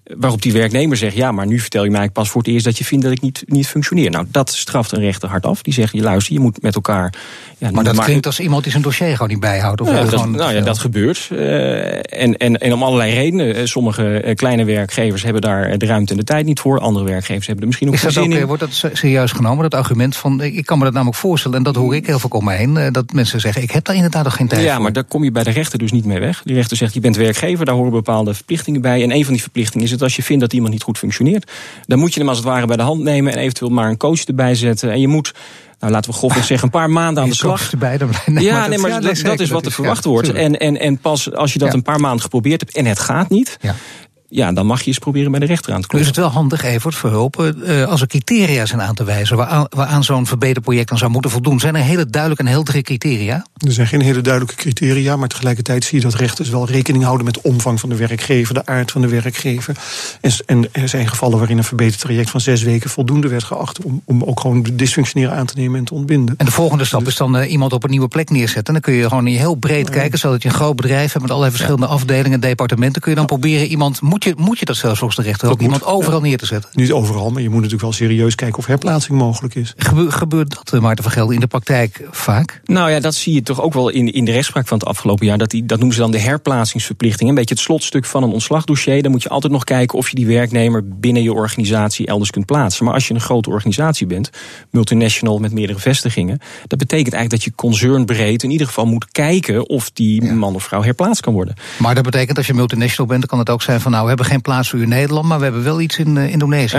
Waarop 0.04 0.42
die 0.42 0.54
werknemer 0.54 0.98
zegt: 0.98 1.16
Ja, 1.16 1.32
maar 1.32 1.48
nu 1.48 1.60
vertel 1.60 1.84
je 1.84 1.90
mij 1.90 2.10
pas 2.10 2.30
voor 2.30 2.42
het 2.42 2.52
eerst 2.52 2.66
dat 2.66 2.78
je 2.78 2.86
vindt 2.86 3.04
dat 3.04 3.14
ik 3.14 3.22
niet, 3.22 3.44
niet 3.46 3.68
functioneer. 3.68 4.10
Nou, 4.10 4.26
dat 4.30 4.50
straft 4.50 4.92
een 4.92 5.00
rechter 5.00 5.30
hard 5.30 5.46
af. 5.46 5.62
Die 5.62 5.74
zegt: 5.74 5.94
Je 5.94 6.02
luister, 6.02 6.34
je 6.34 6.40
moet 6.40 6.62
met 6.62 6.76
elkaar. 6.76 7.14
Ja, 7.58 7.72
maar 7.72 7.84
dat 7.84 8.00
klinkt 8.00 8.26
als 8.26 8.40
iemand 8.40 8.64
die 8.64 8.72
zijn 8.72 8.84
dossier 8.84 9.12
gewoon 9.12 9.28
niet 9.28 9.40
bijhoudt. 9.40 9.82
Of 9.82 9.88
ja, 9.88 10.04
dat, 10.04 10.10
gewoon 10.10 10.32
nou 10.32 10.54
ja, 10.54 10.62
dat 10.62 10.80
gebeurt. 10.80 11.30
Uh, 11.32 11.96
en, 11.96 12.38
en, 12.38 12.58
en 12.58 12.74
om 12.74 12.84
allerlei 12.84 13.14
redenen. 13.14 13.56
Eh, 13.56 13.66
sommige 13.66 14.24
uh, 14.26 14.36
kleine 14.36 14.64
werkgevers 14.66 15.24
hebben 15.24 15.42
daar 15.42 15.78
de 15.78 15.86
ruimte 15.86 16.12
en 16.12 16.18
de 16.18 16.24
tijd 16.24 16.46
niet 16.46 16.60
voor. 16.60 16.80
Andere 16.80 17.06
werkgevers 17.06 17.46
hebben 17.46 17.64
er 17.64 17.68
misschien 17.68 17.90
ook 17.90 17.98
geen 17.98 18.12
zin 18.12 18.32
in. 18.32 18.46
Wordt 18.46 18.62
dat 18.62 18.92
serieus 18.94 19.32
genomen, 19.32 19.70
dat 19.70 19.80
argument 19.80 20.16
van. 20.16 20.42
Ik 20.42 20.66
kan 20.66 20.78
me 20.78 20.84
dat 20.84 20.94
namelijk 20.94 21.18
voorstellen, 21.18 21.58
en 21.58 21.64
dat 21.64 21.76
hoor 21.76 21.96
ik 21.96 22.06
heel 22.06 22.20
veel 22.20 22.30
om 22.30 22.44
me 22.44 22.54
heen. 22.54 22.92
Dat 22.92 23.14
mensen 23.14 23.40
zeggen: 23.40 23.62
Ik 23.62 23.72
heb 23.72 23.86
daar 23.86 23.96
inderdaad 23.96 24.24
nog 24.24 24.36
geen 24.36 24.48
tijd 24.48 24.64
ja, 24.64 24.74
voor. 24.74 24.82
maar 24.84 24.94
daar 24.94 25.04
kom 25.04 25.24
je 25.24 25.32
bij 25.32 25.44
de 25.44 25.52
rechter 25.52 25.80
dus 25.80 25.92
niet 25.92 26.06
mee 26.06 26.20
weg. 26.20 26.42
Die 26.44 26.56
rechter 26.56 26.78
zegt: 26.78 26.94
Je 26.94 27.00
bent 27.00 27.16
werkgever, 27.16 27.66
daar 27.66 27.76
horen 27.76 27.92
bepaalde 27.92 28.34
verplichtingen 28.34 28.82
bij. 28.82 29.04
En 29.04 29.12
een 29.12 29.24
van 29.24 29.34
die 29.34 29.42
verplichtingen 29.42 29.86
is 29.86 29.92
het 29.92 30.01
als 30.02 30.16
je 30.16 30.24
vindt 30.24 30.42
dat 30.42 30.54
iemand 30.54 30.74
niet 30.74 30.84
goed 30.84 30.98
functioneert. 30.98 31.52
Dan 31.86 32.00
moet 32.00 32.14
je 32.14 32.20
hem 32.20 32.30
als 32.30 32.38
het 32.38 32.48
ware 32.48 32.66
bij 32.66 32.78
de 32.78 32.84
hand 32.84 33.02
nemen 33.04 33.34
en 33.34 33.40
eventueel 33.40 33.72
maar 33.72 33.90
een 33.90 33.98
coach 33.98 34.24
erbij 34.24 34.56
zetten. 34.56 34.92
En 34.92 35.00
je 35.00 35.08
moet 35.08 35.34
nou, 35.80 35.94
laten 35.94 36.12
we 36.12 36.18
grofweg 36.18 36.46
zeggen, 36.46 36.66
een 36.66 36.74
paar 36.80 36.90
maanden 36.90 37.24
aan 37.24 37.30
de 37.30 37.36
slag. 37.36 37.72
Erbij, 37.72 37.98
dan, 37.98 38.10
nee, 38.26 38.44
ja, 38.44 38.60
maar 38.60 38.70
nee, 38.70 38.78
maar 38.78 39.02
dat, 39.02 39.22
dat, 39.24 39.40
is 39.40 39.50
wat 39.50 39.66
er 39.66 39.72
verwacht 39.72 40.06
wordt. 40.06 40.34
En, 40.34 40.60
en, 40.60 40.80
en 40.80 40.98
pas 40.98 41.34
als 41.34 41.54
je 41.54 41.60
dat 41.60 41.74
een 41.74 41.82
paar 41.82 42.00
maanden 42.00 42.22
geprobeerd 42.22 42.62
hebt 42.62 42.76
en 42.76 42.86
het 42.86 43.00
gaat 43.00 43.30
niet, 43.30 43.58
ja 44.32 44.52
dan 44.52 44.66
mag 44.66 44.80
je 44.82 44.88
eens 44.88 45.00
proberen 45.00 45.32
bij 45.32 45.40
de 45.40 45.46
rechter 45.46 45.74
aan 45.74 45.82
te 45.82 45.88
kloppen. 45.88 46.08
Dus 46.08 46.18
het 46.18 46.26
wel 46.26 46.42
handig, 46.42 46.64
Evert 46.64 46.96
Verhulpen, 46.96 47.58
uh, 47.58 47.84
als 47.84 48.02
er 48.02 48.08
criteria 48.08 48.66
zijn 48.66 48.82
aan 48.82 48.96
te 48.96 49.04
wijzen... 49.04 49.38
waaraan, 49.38 49.66
waaraan 49.70 50.04
zo'n 50.04 50.28
verbeterproject 50.28 50.90
dan 50.90 50.98
zou 50.98 51.12
moeten 51.12 51.32
voldoen... 51.32 51.60
zijn 51.60 51.76
er 51.76 51.82
hele 51.82 52.06
duidelijke 52.06 52.44
en 52.44 52.50
heldere 52.50 52.82
criteria? 52.82 53.46
Er 53.58 53.72
zijn 53.72 53.88
geen 53.88 54.02
hele 54.02 54.22
duidelijke 54.22 54.56
criteria... 54.56 55.16
maar 55.16 55.28
tegelijkertijd 55.28 55.84
zie 55.84 55.98
je 55.98 56.04
dat 56.04 56.14
rechters 56.14 56.50
wel 56.50 56.68
rekening 56.68 57.04
houden... 57.04 57.26
met 57.26 57.34
de 57.34 57.44
omvang 57.44 57.80
van 57.80 57.90
de 57.90 57.96
werkgever, 57.96 58.54
de 58.54 58.66
aard 58.66 58.92
van 58.92 59.02
de 59.02 59.08
werkgever. 59.08 59.76
En, 60.22 60.32
en 60.46 60.68
er 60.72 60.90
zijn 60.90 61.08
gevallen 61.08 61.38
waarin 61.38 61.58
een 61.58 61.64
verbetertraject 61.64 62.30
van 62.30 62.42
zes 62.42 62.62
weken... 62.62 62.90
voldoende 62.90 63.28
werd 63.28 63.44
geacht 63.44 63.84
om, 63.84 64.02
om 64.06 64.24
ook 64.24 64.40
gewoon 64.40 64.64
de 64.64 64.76
dysfunctioneren 64.76 65.36
aan 65.36 65.46
te 65.46 65.54
nemen 65.58 65.80
en 65.80 65.86
te 65.86 65.94
ontbinden. 65.94 66.36
En 66.38 66.46
de 66.46 66.52
volgende 66.52 66.86
stap 66.86 67.00
dus- 67.00 67.10
is 67.10 67.16
dan 67.16 67.38
uh, 67.38 67.52
iemand 67.52 67.74
op 67.74 67.84
een 67.84 67.90
nieuwe 67.90 68.08
plek 68.08 68.30
neerzetten. 68.30 68.76
En 68.76 68.82
dan 68.82 68.82
kun 68.82 68.94
je 68.94 69.08
gewoon 69.08 69.26
heel 69.26 69.56
breed 69.56 69.90
kijken... 69.90 70.20
zodat 70.20 70.42
je 70.42 70.48
een 70.48 70.56
groot 70.56 70.76
bedrijf 70.76 71.12
hebt 71.12 71.22
met 71.22 71.30
allerlei 71.30 71.52
verschillende 71.52 71.88
afdelingen 71.88 72.32
en 72.32 72.40
departementen... 72.40 73.02
kun 73.02 73.12
je 73.12 73.18
dan 73.18 73.26
proberen 73.26 73.68
iemand... 73.68 74.02
Moet 74.02 74.21
je, 74.24 74.34
moet 74.38 74.60
je 74.60 74.66
dat 74.66 74.76
zelfs 74.76 75.00
volgens 75.00 75.20
de 75.20 75.26
rechter 75.26 75.50
ook 75.50 75.62
iemand 75.62 75.86
overal 75.86 76.22
neer 76.22 76.38
te 76.38 76.46
zetten. 76.46 76.70
Niet 76.74 76.92
overal, 76.92 77.30
maar 77.30 77.42
je 77.42 77.50
moet 77.50 77.62
natuurlijk 77.62 77.84
wel 77.84 78.08
serieus 78.08 78.36
kijken 78.36 78.58
of 78.58 78.66
herplaatsing 78.66 79.18
mogelijk 79.18 79.56
is. 79.56 79.74
gebeurt 80.08 80.56
dat, 80.56 80.74
eh, 80.74 80.80
Maarten 80.80 81.04
van 81.04 81.14
Gelder, 81.14 81.34
in 81.34 81.40
de 81.40 81.48
praktijk 81.48 82.08
vaak? 82.12 82.62
Nou 82.66 82.92
ja, 82.92 83.00
dat 83.00 83.16
zie 83.16 83.34
je 83.34 83.42
toch 83.42 83.62
ook 83.62 83.74
wel 83.74 83.90
in, 83.90 84.14
in 84.14 84.26
de 84.26 84.32
rechtspraak 84.32 84.68
van 84.68 84.78
het 84.78 84.88
afgelopen 84.88 85.26
jaar. 85.26 85.38
Dat, 85.38 85.50
die, 85.50 85.66
dat 85.66 85.78
noemen 85.78 85.96
ze 85.96 86.02
dan 86.02 86.12
de 86.12 86.20
herplaatsingsverplichting. 86.20 87.30
Een 87.30 87.36
beetje 87.36 87.56
het 87.56 87.64
slotstuk 87.64 88.06
van 88.06 88.24
een 88.24 88.32
ontslagdossier. 88.32 89.02
Dan 89.02 89.12
moet 89.12 89.24
je 89.24 89.30
altijd 89.30 89.54
nog 89.54 89.64
kijken 89.64 89.98
of 89.98 90.10
je 90.10 90.16
die 90.16 90.28
werknemer 90.28 90.88
binnen 90.88 91.24
je 91.24 91.34
organisatie 91.34 92.08
elders 92.08 92.30
kunt 92.30 92.46
plaatsen. 92.46 92.86
Maar 92.86 92.94
als 92.94 93.08
je 93.08 93.14
een 93.14 93.22
grote 93.22 93.50
organisatie 93.50 94.08
bent, 94.08 94.30
multinational 94.70 95.40
met 95.40 95.52
meerdere 95.52 95.80
vestigingen, 95.80 96.40
dat 96.68 96.80
betekent 96.80 97.14
eigenlijk 97.14 97.30
dat 97.30 97.44
je 97.44 97.56
concernbreed 97.56 98.44
in 98.44 98.52
ieder 98.52 98.68
geval 98.68 98.86
moet 98.86 99.12
kijken 99.12 99.70
of 99.70 99.92
die 99.92 100.24
man 100.34 100.56
of 100.56 100.64
vrouw 100.64 100.84
herplaatst 100.84 101.22
kan 101.22 101.34
worden. 101.34 101.56
Maar 101.78 101.96
dat 101.96 102.04
betekent 102.04 102.38
als 102.38 102.48
je 102.48 102.54
multinational 102.54 103.08
bent, 103.08 103.20
dan 103.20 103.30
kan 103.30 103.40
het 103.40 103.50
ook 103.50 103.62
zijn 103.62 103.82
van 103.82 103.92
nou, 103.92 104.11
hebben 104.18 104.26
geen 104.26 104.42
plaats 104.42 104.70
voor 104.70 104.80
u 104.80 104.82
in 104.82 104.90
Nederland, 104.90 105.28
maar 105.28 105.38
we 105.38 105.44
hebben 105.44 105.64
wel 105.64 105.82
iets 105.82 105.98
in 105.98 106.18
Indonesië. 106.18 106.78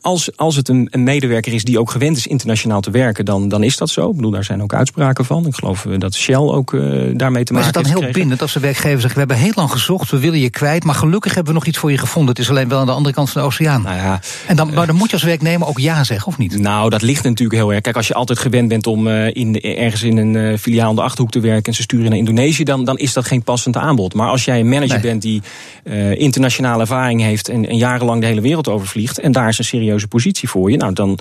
als, 0.00 0.36
als 0.36 0.56
het 0.56 0.68
een, 0.68 0.88
een, 0.90 1.02
medewerker 1.02 1.52
is 1.52 1.64
die 1.64 1.78
ook 1.78 1.90
gewend 1.90 2.16
is 2.16 2.26
internationaal 2.26 2.80
te 2.80 2.90
werken, 2.90 3.24
dan, 3.24 3.48
dan 3.48 3.62
is 3.62 3.76
dat 3.76 3.90
zo. 3.90 4.10
Ik 4.10 4.16
bedoel, 4.16 4.30
daar 4.30 4.44
zijn 4.44 4.62
ook 4.62 4.74
uitspraken 4.74 5.24
van. 5.24 5.46
Ik 5.46 5.54
geloof 5.54 5.86
dat 5.98 6.14
Shell 6.14 6.36
ook 6.36 6.70
daarmee 6.70 7.16
te 7.16 7.18
maken 7.18 7.34
heeft. 7.34 7.54
Maar 7.54 7.60
is 7.60 7.66
het 7.66 7.74
dan 7.74 7.84
heel 7.84 8.12
bindend 8.12 8.42
als 8.42 8.52
de 8.52 8.60
werkgever 8.60 9.00
zegt: 9.00 9.12
We 9.12 9.18
hebben 9.18 9.36
heel 9.36 9.52
lang 9.54 9.70
gezocht, 9.70 10.10
we 10.10 10.18
willen 10.18 10.38
je 10.38 10.50
kwijt, 10.50 10.84
maar 10.84 10.94
gelukkig 10.94 11.34
hebben 11.34 11.52
we 11.52 11.58
nog 11.58 11.68
iets 11.68 11.78
voor 11.78 11.90
je 11.90 11.98
gevonden. 11.98 12.30
Het 12.30 12.38
is 12.38 12.50
alleen 12.50 12.68
wel 12.68 12.78
aan 12.78 12.86
de 12.86 12.92
andere 12.92 13.14
kant 13.14 13.30
van 13.30 13.40
de 13.40 13.46
oceaan. 13.46 13.82
Nou 13.82 13.96
ja, 13.96 14.20
en 14.46 14.56
dan, 14.56 14.74
maar 14.74 14.86
dan 14.86 14.96
moet 14.96 15.08
je 15.08 15.12
als 15.12 15.24
werknemer 15.24 15.68
ook 15.68 15.78
ja 15.78 16.04
zeggen, 16.04 16.26
of 16.26 16.38
niet? 16.38 16.58
Nou, 16.58 16.90
dat 16.90 17.02
ligt 17.02 17.24
natuurlijk 17.24 17.58
heel 17.58 17.72
erg. 17.72 17.80
Kijk, 17.80 17.96
als 17.96 18.08
je 18.08 18.14
altijd 18.14 18.38
gewend 18.38 18.68
bent 18.68 18.86
om 18.86 19.08
in, 19.08 19.60
ergens 19.60 20.02
in 20.02 20.16
een 20.16 20.58
filiaal 20.58 20.90
in 20.90 20.96
de 20.96 21.02
achterhoek 21.02 21.30
te 21.30 21.40
werken 21.40 21.64
en 21.64 21.74
ze 21.74 21.82
sturen 21.82 22.08
naar 22.08 22.18
Indonesië, 22.18 22.64
dan, 22.64 22.84
dan 22.84 22.98
is 22.98 23.12
dat 23.12 23.26
geen 23.26 23.42
passend 23.42 23.76
aanbod. 23.76 24.14
Maar 24.14 24.28
als 24.28 24.44
jij 24.44 24.60
een 24.60 24.68
manager 24.68 25.00
bent 25.00 25.22
die 25.22 25.42
uh, 25.84 26.20
internationale 26.62 26.80
ervaring 26.80 27.20
heeft 27.20 27.48
en, 27.48 27.68
en 27.68 27.76
jarenlang 27.76 28.20
de 28.20 28.26
hele 28.26 28.40
wereld 28.40 28.68
overvliegt, 28.68 29.18
en 29.18 29.32
daar 29.32 29.48
is 29.48 29.58
een 29.58 29.64
serieuze 29.64 30.08
positie 30.08 30.48
voor 30.48 30.70
je, 30.70 30.76
nou 30.76 30.92
dan, 30.92 31.18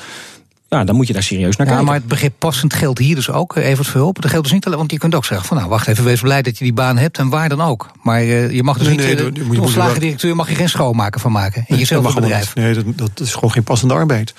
ja, 0.69 0.83
dan 0.83 0.95
moet 0.95 1.07
je 1.07 1.13
daar 1.13 1.23
serieus 1.23 1.55
naar 1.55 1.67
ja, 1.67 1.73
kijken. 1.73 1.85
Maar 1.85 1.95
het 1.95 2.07
begrip 2.07 2.33
passend 2.37 2.73
geldt 2.73 2.99
hier 2.99 3.15
dus 3.15 3.29
ook, 3.29 3.55
eh, 3.55 3.67
even 3.67 3.85
voor 3.85 4.01
hulp. 4.01 4.21
Dat 4.21 4.31
geldt 4.31 4.45
dus 4.45 4.53
niet 4.53 4.65
alleen, 4.65 4.77
want 4.77 4.91
je 4.91 4.97
kunt 4.97 5.15
ook 5.15 5.25
zeggen 5.25 5.47
van 5.47 5.57
nou, 5.57 5.69
wacht 5.69 5.87
even, 5.87 6.03
wees 6.03 6.21
blij 6.21 6.41
dat 6.41 6.57
je 6.57 6.63
die 6.63 6.73
baan 6.73 6.97
hebt 6.97 7.17
en 7.17 7.29
waar 7.29 7.49
dan 7.49 7.61
ook. 7.61 7.91
Maar 8.01 8.23
uh, 8.23 8.51
je 8.51 8.63
mag 8.63 8.77
dus 8.77 8.87
nee, 8.87 8.97
niet, 8.97 9.05
nee, 9.05 9.31
de, 9.31 9.49
de 9.49 9.61
ontslagen 9.61 9.99
directeur 9.99 10.35
mag 10.35 10.49
je 10.49 10.55
geen 10.55 10.69
schoonmaker 10.69 11.21
van 11.21 11.31
maken. 11.31 11.63
In 11.67 11.77
jezelf 11.77 12.15
bedrijf. 12.15 12.55
Nee, 12.55 12.73
dat, 12.73 12.85
dat 12.95 13.19
is 13.19 13.33
gewoon 13.33 13.51
geen 13.51 13.63
passende 13.63 13.93
arbeid 13.93 14.33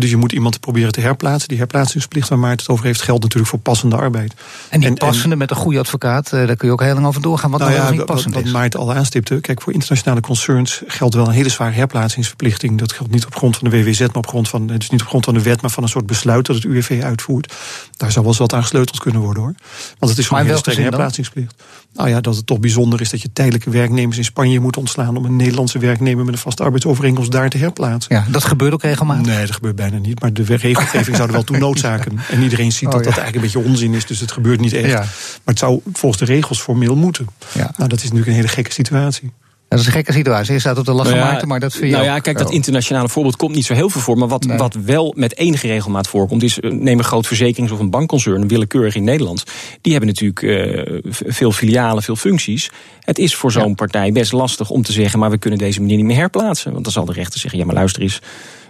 dus 0.00 0.10
je 0.10 0.16
moet 0.16 0.32
iemand 0.32 0.60
proberen 0.60 0.92
te 0.92 1.00
herplaatsen. 1.00 1.48
Die 1.48 1.58
herplaatsingsplicht 1.58 2.28
waar 2.28 2.38
Maarten 2.38 2.60
het 2.60 2.68
over 2.68 2.84
heeft, 2.84 3.02
geldt 3.02 3.22
natuurlijk 3.22 3.50
voor 3.50 3.58
passende 3.58 3.96
arbeid. 3.96 4.34
En 4.68 4.80
die 4.80 4.92
passende 4.92 5.36
met 5.36 5.50
een 5.50 5.56
goede 5.56 5.78
advocaat, 5.78 6.32
eh, 6.32 6.46
daar 6.46 6.56
kun 6.56 6.68
je 6.68 6.72
ook 6.72 6.82
heel 6.82 6.94
lang 6.94 7.06
over 7.06 7.22
doorgaan. 7.22 7.50
Wat 7.50 7.60
nou, 7.60 7.72
nou 7.72 7.84
ja, 7.84 7.90
niet 7.90 8.04
passend 8.04 8.34
wat, 8.34 8.42
wat 8.42 8.52
Maarten 8.52 8.80
al 8.80 8.92
aanstipte, 8.92 9.40
kijk, 9.40 9.62
voor 9.62 9.72
internationale 9.72 10.20
concerns 10.20 10.82
geldt 10.86 11.14
wel 11.14 11.26
een 11.26 11.32
hele 11.32 11.48
zware 11.48 11.72
herplaatsingsverplichting. 11.72 12.78
Dat 12.78 12.92
geldt 12.92 13.12
niet 13.12 13.26
op 13.26 13.34
grond 13.34 13.56
van 13.56 13.70
de 13.70 13.82
WWZ, 13.82 14.00
maar 14.00 14.10
op 14.12 14.26
grond 14.26 14.48
van, 14.48 14.66
dus 14.66 14.90
niet 14.90 15.02
op 15.02 15.08
grond 15.08 15.24
van 15.24 15.34
de 15.34 15.42
wet, 15.42 15.62
maar 15.62 15.70
van 15.70 15.82
een 15.82 15.88
soort 15.88 16.06
besluit 16.06 16.46
dat 16.46 16.56
het 16.56 16.64
UWV 16.64 17.00
uitvoert. 17.02 17.54
Daar 17.96 18.10
zou 18.10 18.20
wel 18.20 18.32
eens 18.32 18.40
wat 18.40 18.52
aan 18.52 18.62
gesleuteld 18.62 18.98
kunnen 18.98 19.20
worden 19.20 19.42
hoor. 19.42 19.54
Want 19.98 20.10
het 20.10 20.20
is 20.20 20.26
gewoon 20.26 20.42
een 20.42 20.48
hele 20.48 20.58
strenge 20.58 20.80
herplaatsingsplicht. 20.80 21.54
Nou 21.94 22.08
ja, 22.08 22.20
dat 22.20 22.36
het 22.36 22.46
toch 22.46 22.60
bijzonder 22.60 23.00
is 23.00 23.10
dat 23.10 23.22
je 23.22 23.32
tijdelijke 23.32 23.70
werknemers 23.70 24.16
in 24.16 24.24
Spanje 24.24 24.60
moet 24.60 24.76
ontslaan 24.76 25.16
om 25.16 25.24
een 25.24 25.36
Nederlandse 25.36 25.78
werknemer 25.78 26.24
met 26.24 26.34
een 26.34 26.40
vaste 26.40 26.62
arbeidsovereenkomst 26.62 27.32
daar 27.32 27.48
te 27.48 27.58
herplaatsen. 27.58 28.14
Ja, 28.14 28.24
dat 28.30 28.44
gebeurt 28.44 28.72
ook 28.72 28.82
regelmatig. 28.82 29.26
Nee, 29.26 29.46
dat 29.46 29.54
gebeurt 29.54 29.76
bijna 29.76 29.98
niet. 29.98 30.20
Maar 30.20 30.32
de 30.32 30.42
regelgeving 30.42 31.16
zou 31.16 31.28
er 31.28 31.34
wel 31.34 31.44
toe 31.44 31.58
noodzaken. 31.58 32.18
En 32.30 32.42
iedereen 32.42 32.72
ziet 32.72 32.90
dat 32.90 33.00
oh, 33.00 33.06
dat 33.06 33.18
eigenlijk 33.18 33.34
een 33.36 33.52
beetje 33.52 33.70
onzin 33.70 33.94
is, 33.94 34.06
dus 34.06 34.20
het 34.20 34.32
gebeurt 34.32 34.60
niet 34.60 34.72
echt. 34.72 34.94
Maar 34.94 35.08
het 35.44 35.58
zou 35.58 35.80
volgens 35.92 36.26
de 36.26 36.32
regels 36.32 36.60
formeel 36.60 36.96
moeten. 36.96 37.26
Nou, 37.54 37.88
dat 37.88 37.92
is 37.92 38.02
natuurlijk 38.02 38.26
een 38.26 38.34
hele 38.34 38.48
gekke 38.48 38.72
situatie. 38.72 39.32
Dat 39.72 39.80
is 39.80 39.86
een 39.86 39.92
gekke 39.92 40.12
situatie. 40.12 40.52
Je 40.52 40.60
staat 40.60 40.78
op 40.78 40.84
de 40.84 40.92
last 40.92 41.10
nou 41.10 41.22
ja, 41.22 41.42
maar 41.46 41.60
dat 41.60 41.72
vind 41.72 41.84
je. 41.84 41.92
Nou 41.92 42.04
ja, 42.04 42.18
kijk, 42.18 42.38
dat 42.38 42.50
internationale 42.50 43.08
voorbeeld 43.08 43.36
komt 43.36 43.54
niet 43.54 43.64
zo 43.64 43.74
heel 43.74 43.90
veel 43.90 44.00
voor. 44.00 44.18
Maar 44.18 44.28
wat, 44.28 44.44
wat 44.44 44.74
wel 44.74 45.14
met 45.16 45.36
enige 45.36 45.66
regelmaat 45.66 46.08
voorkomt, 46.08 46.42
is 46.42 46.60
eh, 46.60 46.70
neem 46.70 46.98
een 46.98 47.04
groot 47.04 47.26
verzekerings- 47.26 47.72
of 47.72 47.78
een 47.78 47.90
bankconcern, 47.90 48.48
willekeurig 48.48 48.94
in 48.94 49.04
Nederland. 49.04 49.44
Die 49.80 49.92
hebben 49.92 50.10
natuurlijk 50.10 50.42
uh, 50.42 50.98
veel 51.10 51.52
filialen, 51.52 52.02
veel 52.02 52.16
functies. 52.16 52.70
Het 53.00 53.18
is 53.18 53.34
voor 53.34 53.52
zo'n 53.52 53.74
partij 53.74 54.12
best 54.12 54.32
lastig 54.32 54.70
om 54.70 54.82
te 54.82 54.92
zeggen, 54.92 55.18
maar 55.18 55.30
we 55.30 55.38
kunnen 55.38 55.58
deze 55.58 55.80
meneer 55.80 55.96
niet 55.96 56.06
meer 56.06 56.16
herplaatsen. 56.16 56.72
Want 56.72 56.84
dan 56.84 56.92
zal 56.92 57.04
de 57.04 57.12
rechter 57.12 57.40
zeggen, 57.40 57.58
ja, 57.58 57.64
maar 57.66 57.74
luister 57.74 58.02
eens 58.02 58.20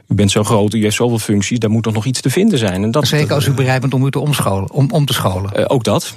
u 0.08 0.14
bent 0.14 0.30
zo 0.30 0.44
groot, 0.44 0.74
u 0.74 0.82
heeft 0.82 0.96
zoveel 0.96 1.18
functies, 1.18 1.58
daar 1.58 1.70
moet 1.70 1.82
toch 1.82 1.92
nog 1.92 2.04
iets 2.04 2.20
te 2.20 2.30
vinden 2.30 2.58
zijn. 2.58 2.82
En 2.82 2.90
dat, 2.90 3.06
Zeker 3.06 3.34
als 3.34 3.46
u 3.46 3.52
bereid 3.52 3.80
bent 3.80 3.94
om 3.94 4.06
u 4.06 4.10
te 4.10 4.18
omscholen, 4.18 4.70
om, 4.70 4.90
om 4.90 5.06
te 5.06 5.12
scholen. 5.12 5.52
Uh, 5.56 5.64
ook 5.68 5.84
dat. 5.84 6.14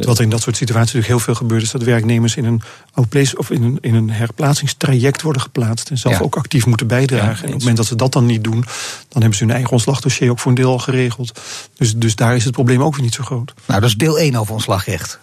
Wat 0.00 0.20
in 0.20 0.30
dat 0.30 0.42
soort 0.42 0.56
situaties 0.56 0.94
natuurlijk 0.94 1.06
heel 1.06 1.18
veel 1.18 1.34
gebeurt, 1.34 1.62
is 1.62 1.70
dat 1.70 1.82
werknemers 1.82 2.36
in 2.36 2.44
een 2.44 2.62
outplace 2.92 3.38
of 3.38 3.50
in 3.50 3.62
een, 3.62 3.78
in 3.80 3.94
een 3.94 4.10
herplaatsingstraject 4.10 5.22
worden 5.22 5.42
geplaatst. 5.42 5.90
En 5.90 5.98
zelf 5.98 6.20
ook 6.20 6.36
actief 6.36 6.66
moeten 6.66 6.86
bijdragen. 6.86 7.42
en 7.42 7.46
op 7.46 7.50
het 7.50 7.58
moment 7.58 7.76
dat 7.76 7.86
ze 7.86 7.96
dat 7.96 8.12
dan 8.12 8.26
niet 8.26 8.44
doen, 8.44 8.64
dan 9.08 9.20
hebben 9.20 9.38
ze 9.38 9.44
hun 9.44 9.52
eigen 9.52 9.72
ontslagdossier 9.72 10.30
ook 10.30 10.38
voor 10.38 10.50
een 10.50 10.56
deel 10.56 10.70
al 10.70 10.78
geregeld. 10.78 11.40
Dus, 11.76 11.96
dus 11.96 12.14
daar 12.14 12.36
is 12.36 12.44
het 12.44 12.52
probleem 12.52 12.82
ook 12.82 12.94
weer 12.94 13.04
niet 13.04 13.14
zo 13.14 13.24
groot. 13.24 13.54
Nou, 13.66 13.80
dat 13.80 13.88
is 13.88 13.96
deel 13.96 14.18
1 14.18 14.36
over 14.36 14.52
ontslagrecht. 14.52 15.18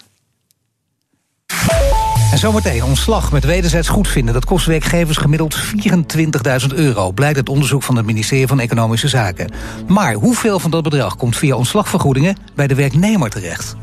En 2.30 2.38
zometeen 2.38 2.84
ontslag 2.84 3.32
met 3.32 3.44
wederzijds 3.44 3.88
goedvinden. 3.88 4.34
Dat 4.34 4.44
kost 4.44 4.66
werkgevers 4.66 5.16
gemiddeld 5.16 5.56
24.000 5.56 6.74
euro. 6.74 7.10
Blijkt 7.10 7.36
uit 7.36 7.48
onderzoek 7.48 7.82
van 7.82 7.96
het 7.96 8.06
ministerie 8.06 8.46
van 8.46 8.60
Economische 8.60 9.08
Zaken. 9.08 9.50
Maar 9.86 10.14
hoeveel 10.14 10.58
van 10.58 10.70
dat 10.70 10.82
bedrag 10.82 11.16
komt 11.16 11.36
via 11.36 11.56
ontslagvergoedingen 11.56 12.36
bij 12.54 12.66
de 12.66 12.74
werknemer 12.74 13.30
terecht? 13.30 13.76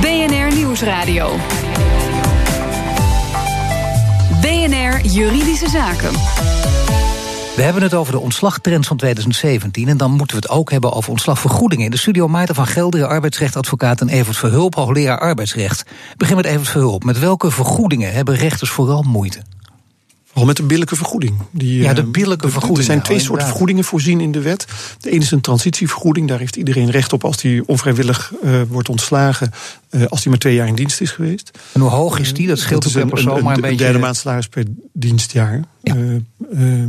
BNR 0.00 0.54
Nieuwsradio. 0.54 1.30
BNR 4.40 5.06
Juridische 5.06 5.68
Zaken. 5.68 6.10
We 7.56 7.62
hebben 7.62 7.82
het 7.82 7.94
over 7.94 8.12
de 8.12 8.18
ontslagtrends 8.18 8.88
van 8.88 8.96
2017. 8.96 9.88
En 9.88 9.96
dan 9.96 10.10
moeten 10.10 10.36
we 10.36 10.42
het 10.42 10.50
ook 10.50 10.70
hebben 10.70 10.92
over 10.92 11.10
ontslagvergoedingen. 11.10 11.84
In 11.84 11.90
de 11.90 11.96
studio 11.96 12.28
Maarten 12.28 12.54
van 12.54 12.66
Gelderen, 12.66 13.08
arbeidsrechtadvocaat 13.08 14.00
en 14.00 14.08
Evert 14.08 14.36
Verhulp, 14.36 14.74
hoogleraar 14.74 15.18
arbeidsrecht. 15.18 15.82
begin 16.16 16.36
met 16.36 16.44
Evert 16.44 16.68
Verhulp. 16.68 17.04
Met 17.04 17.18
welke 17.18 17.50
vergoedingen 17.50 18.12
hebben 18.12 18.34
rechters 18.34 18.70
vooral 18.70 19.02
moeite? 19.02 19.42
Vooral 20.32 20.46
met 20.46 20.56
de 20.56 20.62
billijke 20.62 20.96
vergoeding. 20.96 21.34
Die, 21.50 21.82
ja, 21.82 21.94
de 21.94 22.00
eh, 22.00 22.06
billijke 22.06 22.48
vergoeding. 22.48 22.78
Er 22.78 22.84
zijn 22.84 23.02
twee 23.02 23.18
soorten 23.18 23.46
vergoedingen 23.46 23.84
voorzien 23.84 24.20
in 24.20 24.32
de 24.32 24.40
wet. 24.40 24.66
De 24.98 25.10
ene 25.10 25.20
is 25.20 25.30
een 25.30 25.40
transitievergoeding. 25.40 26.28
Daar 26.28 26.38
heeft 26.38 26.56
iedereen 26.56 26.90
recht 26.90 27.12
op 27.12 27.24
als 27.24 27.42
hij 27.42 27.62
onvrijwillig 27.66 28.32
uh, 28.44 28.62
wordt 28.68 28.88
ontslagen. 28.88 29.52
Uh, 29.90 30.06
als 30.06 30.20
hij 30.20 30.30
maar 30.30 30.40
twee 30.40 30.54
jaar 30.54 30.66
in 30.66 30.74
dienst 30.74 31.00
is 31.00 31.10
geweest. 31.10 31.50
En 31.72 31.80
hoe 31.80 31.90
hoog 31.90 32.18
is 32.18 32.34
die? 32.34 32.46
Dat 32.46 32.58
scheelt 32.58 32.82
dat 32.82 32.92
per 32.92 33.06
persoon 33.06 33.36
een, 33.36 33.44
maar 33.44 33.54
een, 33.54 33.60
beetje. 33.60 33.76
Derde 33.76 33.98
maand 33.98 34.16
salaris 34.16 34.48
per 34.48 34.64
dienstjaar. 34.92 35.64
Ja. 35.82 35.94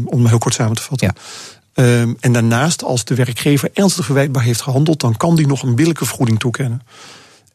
om 0.05 0.19
het 0.19 0.29
heel 0.29 0.37
kort 0.37 0.53
samen 0.53 0.75
te 0.75 0.81
vatten. 0.81 1.15
Ja. 1.15 2.01
Um, 2.01 2.17
en 2.19 2.33
daarnaast, 2.33 2.83
als 2.83 3.05
de 3.05 3.15
werkgever 3.15 3.69
ernstig 3.73 4.05
verwijtbaar 4.05 4.43
heeft 4.43 4.61
gehandeld, 4.61 4.99
dan 4.99 5.17
kan 5.17 5.35
die 5.35 5.47
nog 5.47 5.63
een 5.63 5.75
billijke 5.75 6.05
vergoeding 6.05 6.39
toekennen. 6.39 6.81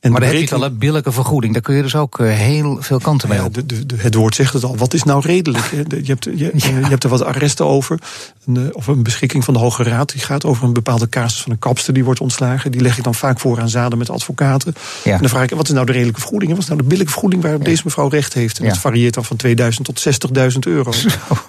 En 0.00 0.10
maar 0.12 0.20
dan 0.20 0.30
heb 0.30 0.48
je 0.48 0.54
al 0.54 0.64
een 0.64 0.78
billijke 0.78 1.12
vergoeding. 1.12 1.52
Daar 1.52 1.62
kun 1.62 1.74
je 1.74 1.82
dus 1.82 1.96
ook 1.96 2.18
eh, 2.18 2.26
heel 2.26 2.76
veel 2.80 2.98
kanten 2.98 3.28
mee 3.28 3.44
op. 3.44 3.54
De, 3.54 3.86
de, 3.86 3.94
het 3.96 4.14
woord 4.14 4.34
zegt 4.34 4.52
het 4.52 4.64
al. 4.64 4.76
Wat 4.76 4.94
is 4.94 5.02
nou 5.02 5.20
redelijk? 5.20 5.70
Je 5.70 6.02
hebt, 6.04 6.24
je, 6.24 6.50
je 6.54 6.86
hebt 6.88 7.04
er 7.04 7.10
wat 7.10 7.24
arresten 7.24 7.66
over. 7.66 7.98
Een, 8.46 8.56
eh, 8.56 8.62
of 8.72 8.86
een 8.86 9.02
beschikking 9.02 9.44
van 9.44 9.54
de 9.54 9.60
Hoge 9.60 9.82
Raad. 9.82 10.12
Die 10.12 10.20
gaat 10.20 10.44
over 10.44 10.64
een 10.64 10.72
bepaalde 10.72 11.08
casus 11.08 11.42
van 11.42 11.52
een 11.52 11.58
kapster 11.58 11.94
die 11.94 12.04
wordt 12.04 12.20
ontslagen. 12.20 12.70
Die 12.70 12.80
leg 12.80 12.98
ik 12.98 13.04
dan 13.04 13.14
vaak 13.14 13.40
voor 13.40 13.60
aan 13.60 13.68
zaden 13.68 13.98
met 13.98 14.10
advocaten. 14.10 14.74
Ja. 15.04 15.12
En 15.12 15.20
dan 15.20 15.28
vraag 15.28 15.42
ik, 15.42 15.50
wat 15.50 15.68
is 15.68 15.74
nou 15.74 15.86
de 15.86 15.92
redelijke 15.92 16.20
vergoeding? 16.20 16.52
Wat 16.52 16.60
is 16.60 16.68
nou 16.68 16.80
de 16.80 16.86
billijke 16.86 17.12
vergoeding 17.12 17.42
waarop 17.42 17.64
deze 17.64 17.82
mevrouw 17.84 18.08
recht 18.08 18.34
heeft? 18.34 18.58
En 18.58 18.68
dat 18.68 18.78
varieert 18.78 19.14
dan 19.14 19.24
van 19.24 19.36
2000 19.36 19.86
tot 19.86 20.28
60.000 20.52 20.58
euro. 20.58 20.92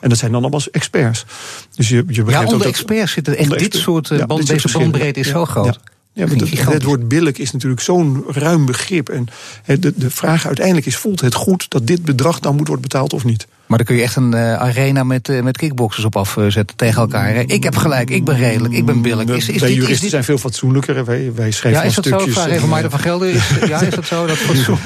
En 0.01 0.10
dat 0.10 0.18
zijn 0.18 0.32
dan 0.32 0.41
allemaal 0.41 0.62
experts. 0.72 1.25
Dus 1.75 1.89
je, 1.89 2.03
je 2.08 2.24
begrijpt 2.24 2.48
ja, 2.48 2.53
onder 2.53 2.68
experts 2.68 3.12
zitten 3.12 3.38
echt 3.38 3.60
dit 3.60 3.75
soort... 3.75 4.27
Band, 4.27 4.48
deze 4.48 4.77
bandbreedte 4.77 5.20
is 5.20 5.27
zo 5.27 5.46
groot. 5.46 5.79
Ja, 6.13 6.27
het, 6.27 6.65
het, 6.65 6.83
woord 6.83 7.07
billig 7.07 7.37
is 7.37 7.51
natuurlijk 7.51 7.81
zo'n 7.81 8.23
ruim 8.27 8.65
begrip. 8.65 9.09
En 9.09 9.27
de, 9.65 9.93
de 9.95 10.09
vraag 10.09 10.45
uiteindelijk 10.45 10.85
is: 10.85 10.95
voelt 10.95 11.21
het 11.21 11.33
goed 11.33 11.69
dat 11.69 11.87
dit 11.87 12.03
bedrag 12.03 12.39
dan 12.39 12.55
moet 12.55 12.67
worden 12.67 12.87
betaald 12.87 13.13
of 13.13 13.23
niet? 13.23 13.47
Maar 13.65 13.77
dan 13.77 13.87
kun 13.87 13.95
je 13.95 14.01
echt 14.01 14.15
een 14.15 14.35
uh, 14.35 14.53
arena 14.53 15.03
met, 15.03 15.29
uh, 15.29 15.41
met 15.41 15.57
kickboxers 15.57 16.05
op 16.05 16.15
afzetten 16.15 16.75
tegen 16.75 17.01
elkaar. 17.01 17.35
Ik 17.35 17.63
heb 17.63 17.75
gelijk, 17.75 18.09
ik 18.09 18.23
ben 18.23 18.37
redelijk, 18.37 18.73
ik 18.73 18.85
ben 18.85 19.01
billig. 19.01 19.27
Is, 19.27 19.49
is 19.49 19.59
wij 19.59 19.69
dit, 19.69 19.77
juristen 19.77 20.09
zijn 20.09 20.23
veel 20.23 20.37
fatsoenlijker. 20.37 21.05
Wij, 21.05 21.31
wij 21.35 21.51
schrijven 21.51 21.81
ja, 21.81 21.87
is 21.87 21.95
dat 21.95 22.05
stukjes. 22.05 22.33
Zo? 22.33 22.41
Vraag 22.41 22.53
even 22.53 22.69
Maarten 22.69 22.91
van 22.91 22.99
Gelder. 22.99 23.29
Is, 23.29 23.49
ja, 23.67 23.81
is 23.81 23.95
dat 23.95 24.05
zo? 24.05 24.25
Dat 24.25 24.37
fatsoen? 24.47 24.77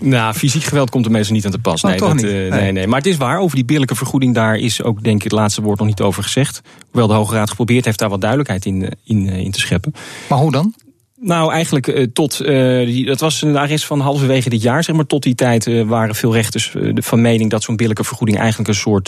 Nou, 0.00 0.34
fysiek 0.34 0.62
geweld 0.62 0.90
komt 0.90 1.04
er 1.04 1.10
meestal 1.10 1.34
niet 1.34 1.44
aan 1.44 1.50
te 1.50 1.58
pas. 1.58 1.82
Oh, 1.82 1.90
nee, 1.90 1.98
dat, 1.98 2.22
uh, 2.22 2.50
nee. 2.50 2.72
nee, 2.72 2.86
Maar 2.86 2.98
het 2.98 3.06
is 3.06 3.16
waar, 3.16 3.38
over 3.38 3.56
die 3.56 3.64
billijke 3.64 3.94
vergoeding, 3.94 4.34
daar 4.34 4.56
is 4.56 4.82
ook 4.82 5.02
denk 5.02 5.16
ik 5.16 5.22
het 5.22 5.32
laatste 5.32 5.62
woord 5.62 5.78
nog 5.78 5.88
niet 5.88 6.00
over 6.00 6.22
gezegd. 6.22 6.60
Hoewel 6.90 7.08
de 7.08 7.14
Hoge 7.14 7.34
Raad 7.34 7.50
geprobeerd 7.50 7.84
heeft 7.84 7.98
daar 7.98 8.08
wat 8.08 8.20
duidelijkheid 8.20 8.64
in, 8.64 8.92
in, 9.04 9.28
in 9.28 9.50
te 9.50 9.60
scheppen. 9.60 9.94
Maar 10.28 10.38
hoe 10.38 10.52
dan? 10.52 10.74
Nou, 11.22 11.52
eigenlijk 11.52 11.86
uh, 11.86 12.06
tot. 12.12 12.40
Uh, 12.42 13.06
dat 13.06 13.20
was 13.20 13.42
een 13.42 13.56
arrest 13.56 13.84
van 13.84 14.00
halverwege 14.00 14.48
dit 14.48 14.62
jaar, 14.62 14.84
zeg 14.84 14.96
maar. 14.96 15.06
Tot 15.06 15.22
die 15.22 15.34
tijd 15.34 15.66
uh, 15.66 15.86
waren 15.86 16.14
veel 16.14 16.32
rechters 16.32 16.74
van 16.94 17.20
mening 17.20 17.50
dat 17.50 17.62
zo'n 17.62 17.76
billijke 17.76 18.04
vergoeding 18.04 18.38
eigenlijk 18.38 18.68
een 18.68 18.74
soort. 18.74 19.06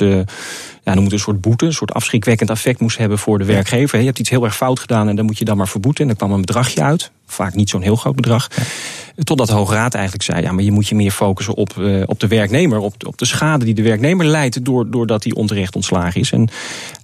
ja, 0.82 0.94
noem 0.94 1.04
het 1.04 1.12
een 1.12 1.18
soort 1.18 1.40
boete, 1.40 1.66
een 1.66 1.72
soort 1.72 1.92
afschrikwekkend 1.92 2.50
effect 2.50 2.80
moest 2.80 2.98
hebben 2.98 3.18
voor 3.18 3.38
de 3.38 3.44
werkgever. 3.44 3.98
Je 3.98 4.04
hebt 4.04 4.18
iets 4.18 4.30
heel 4.30 4.44
erg 4.44 4.56
fout 4.56 4.80
gedaan 4.80 5.08
en 5.08 5.16
dan 5.16 5.24
moet 5.24 5.38
je 5.38 5.44
dan 5.44 5.56
maar 5.56 5.68
verboeten. 5.68 6.02
En 6.02 6.08
dan 6.08 6.16
kwam 6.16 6.32
een 6.32 6.40
bedragje 6.40 6.82
uit. 6.82 7.10
Vaak 7.32 7.54
niet 7.54 7.70
zo'n 7.70 7.82
heel 7.82 7.96
groot 7.96 8.16
bedrag. 8.16 8.48
Ja. 8.56 8.62
Totdat 9.24 9.46
de 9.46 9.52
Hoge 9.52 9.74
Raad 9.74 9.94
eigenlijk 9.94 10.24
zei: 10.24 10.42
ja, 10.42 10.52
maar 10.52 10.64
je 10.64 10.72
moet 10.72 10.88
je 10.88 10.94
meer 10.94 11.10
focussen 11.10 11.54
op, 11.54 11.74
uh, 11.78 12.02
op 12.06 12.20
de 12.20 12.26
werknemer, 12.26 12.78
op 12.78 13.00
de, 13.00 13.06
op 13.06 13.18
de 13.18 13.24
schade 13.24 13.64
die 13.64 13.74
de 13.74 13.82
werknemer 13.82 14.26
leidt 14.26 14.64
doordat 14.64 15.24
hij 15.24 15.32
onterecht 15.32 15.74
ontslagen 15.74 16.20
is. 16.20 16.32
En 16.32 16.48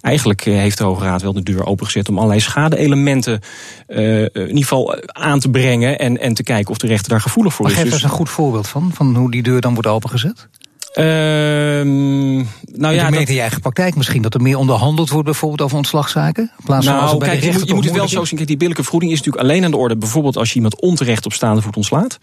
eigenlijk 0.01 0.43
heeft 0.43 0.77
de 0.77 0.83
Hoge 0.83 1.03
Raad 1.03 1.21
wel 1.21 1.33
de 1.33 1.43
deur 1.43 1.65
opengezet 1.65 2.09
om 2.09 2.17
allerlei 2.17 2.39
schade-elementen 2.39 3.41
uh, 3.87 4.21
in 4.21 4.29
ieder 4.33 4.57
geval 4.57 4.95
aan 5.05 5.39
te 5.39 5.49
brengen 5.49 5.99
en, 5.99 6.19
en 6.19 6.33
te 6.33 6.43
kijken 6.43 6.71
of 6.71 6.77
de 6.77 6.87
rechter 6.87 7.09
daar 7.09 7.21
gevoelig 7.21 7.53
voor 7.53 7.65
maar 7.65 7.73
is. 7.73 7.81
Geef 7.81 7.91
eens 7.91 8.01
dus... 8.01 8.11
een 8.11 8.17
goed 8.17 8.29
voorbeeld 8.29 8.67
van, 8.67 8.91
van 8.93 9.15
hoe 9.15 9.31
die 9.31 9.43
deur 9.43 9.61
dan 9.61 9.73
wordt 9.73 9.89
opengezet. 9.89 10.47
Uh, 10.95 11.05
nou 11.05 12.45
ja, 12.93 13.05
je 13.05 13.11
merkt 13.11 13.29
in 13.29 13.35
je 13.35 13.41
eigen 13.41 13.61
praktijk 13.61 13.95
misschien 13.95 14.21
dat 14.21 14.33
er 14.33 14.41
meer 14.41 14.57
onderhandeld 14.57 15.09
wordt, 15.09 15.25
bijvoorbeeld 15.25 15.61
over 15.61 15.77
ontslagzaken. 15.77 16.51
In 16.57 16.65
plaats 16.65 16.85
van 16.85 16.95
nou, 16.95 17.17
kijk, 17.17 17.43
je, 17.43 17.51
moet, 17.51 17.67
je 17.67 17.73
moet 17.73 17.85
het 17.85 17.93
wel 17.93 18.07
zo 18.07 18.25
zien. 18.25 18.35
Kijk, 18.35 18.47
die 18.47 18.57
billijke 18.57 18.81
vergoeding 18.81 19.11
is 19.11 19.17
natuurlijk 19.17 19.43
alleen 19.43 19.63
aan 19.63 19.71
de 19.71 19.77
orde, 19.77 19.97
bijvoorbeeld 19.97 20.37
als 20.37 20.49
je 20.49 20.55
iemand 20.55 20.81
onterecht 20.81 21.25
op 21.25 21.33
staande 21.33 21.61
voet 21.61 21.75
ontslaat. 21.75 22.19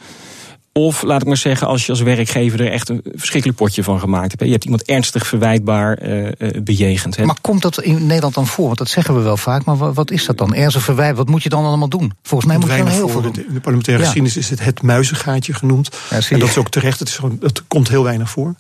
Of 0.77 1.03
laat 1.03 1.21
ik 1.21 1.27
maar 1.27 1.37
zeggen, 1.37 1.67
als 1.67 1.87
je 1.87 1.93
als 1.93 2.01
werkgever 2.01 2.61
er 2.61 2.71
echt 2.71 2.89
een 2.89 3.01
verschrikkelijk 3.15 3.59
potje 3.59 3.83
van 3.83 4.01
gemaakt 4.01 4.31
hebt. 4.31 4.45
Je 4.45 4.51
hebt 4.51 4.65
iemand 4.65 4.83
ernstig 4.83 5.27
verwijtbaar 5.27 6.03
uh, 6.03 6.31
bejegend. 6.63 7.17
Hè. 7.17 7.25
Maar 7.25 7.37
komt 7.41 7.63
dat 7.63 7.83
in 7.83 8.07
Nederland 8.07 8.35
dan 8.35 8.47
voor? 8.47 8.67
Want 8.67 8.79
dat 8.79 8.89
zeggen 8.89 9.15
we 9.15 9.21
wel 9.21 9.37
vaak. 9.37 9.65
Maar 9.65 9.93
wat 9.93 10.11
is 10.11 10.27
dat 10.27 10.39
dan? 10.39 10.55
Ernstig 10.55 10.83
verwijt, 10.83 11.17
wat 11.17 11.29
moet 11.29 11.43
je 11.43 11.49
dan 11.49 11.65
allemaal 11.65 11.89
doen? 11.89 12.13
Volgens 12.23 12.51
mij 12.51 12.59
moet 12.59 12.71
je 12.71 12.77
dan 12.77 12.87
heel 12.87 13.09
veel 13.09 13.23
doen. 13.23 13.35
In 13.37 13.55
de 13.55 13.61
parlementaire 13.61 14.03
ja. 14.03 14.09
geschiedenis 14.09 14.37
is 14.37 14.51
het 14.51 14.65
het 14.65 14.83
muizengaatje 14.83 15.55
genoemd. 15.55 15.89
Ja, 16.11 16.19
en 16.29 16.39
dat 16.39 16.49
is 16.49 16.57
ook 16.57 16.71
terecht. 16.71 16.99
Het, 16.99 17.09
is 17.09 17.17
gewoon, 17.17 17.37
het 17.41 17.63
komt 17.67 17.89
heel 17.89 18.05
weinig 18.05 18.31
voor. 18.31 18.55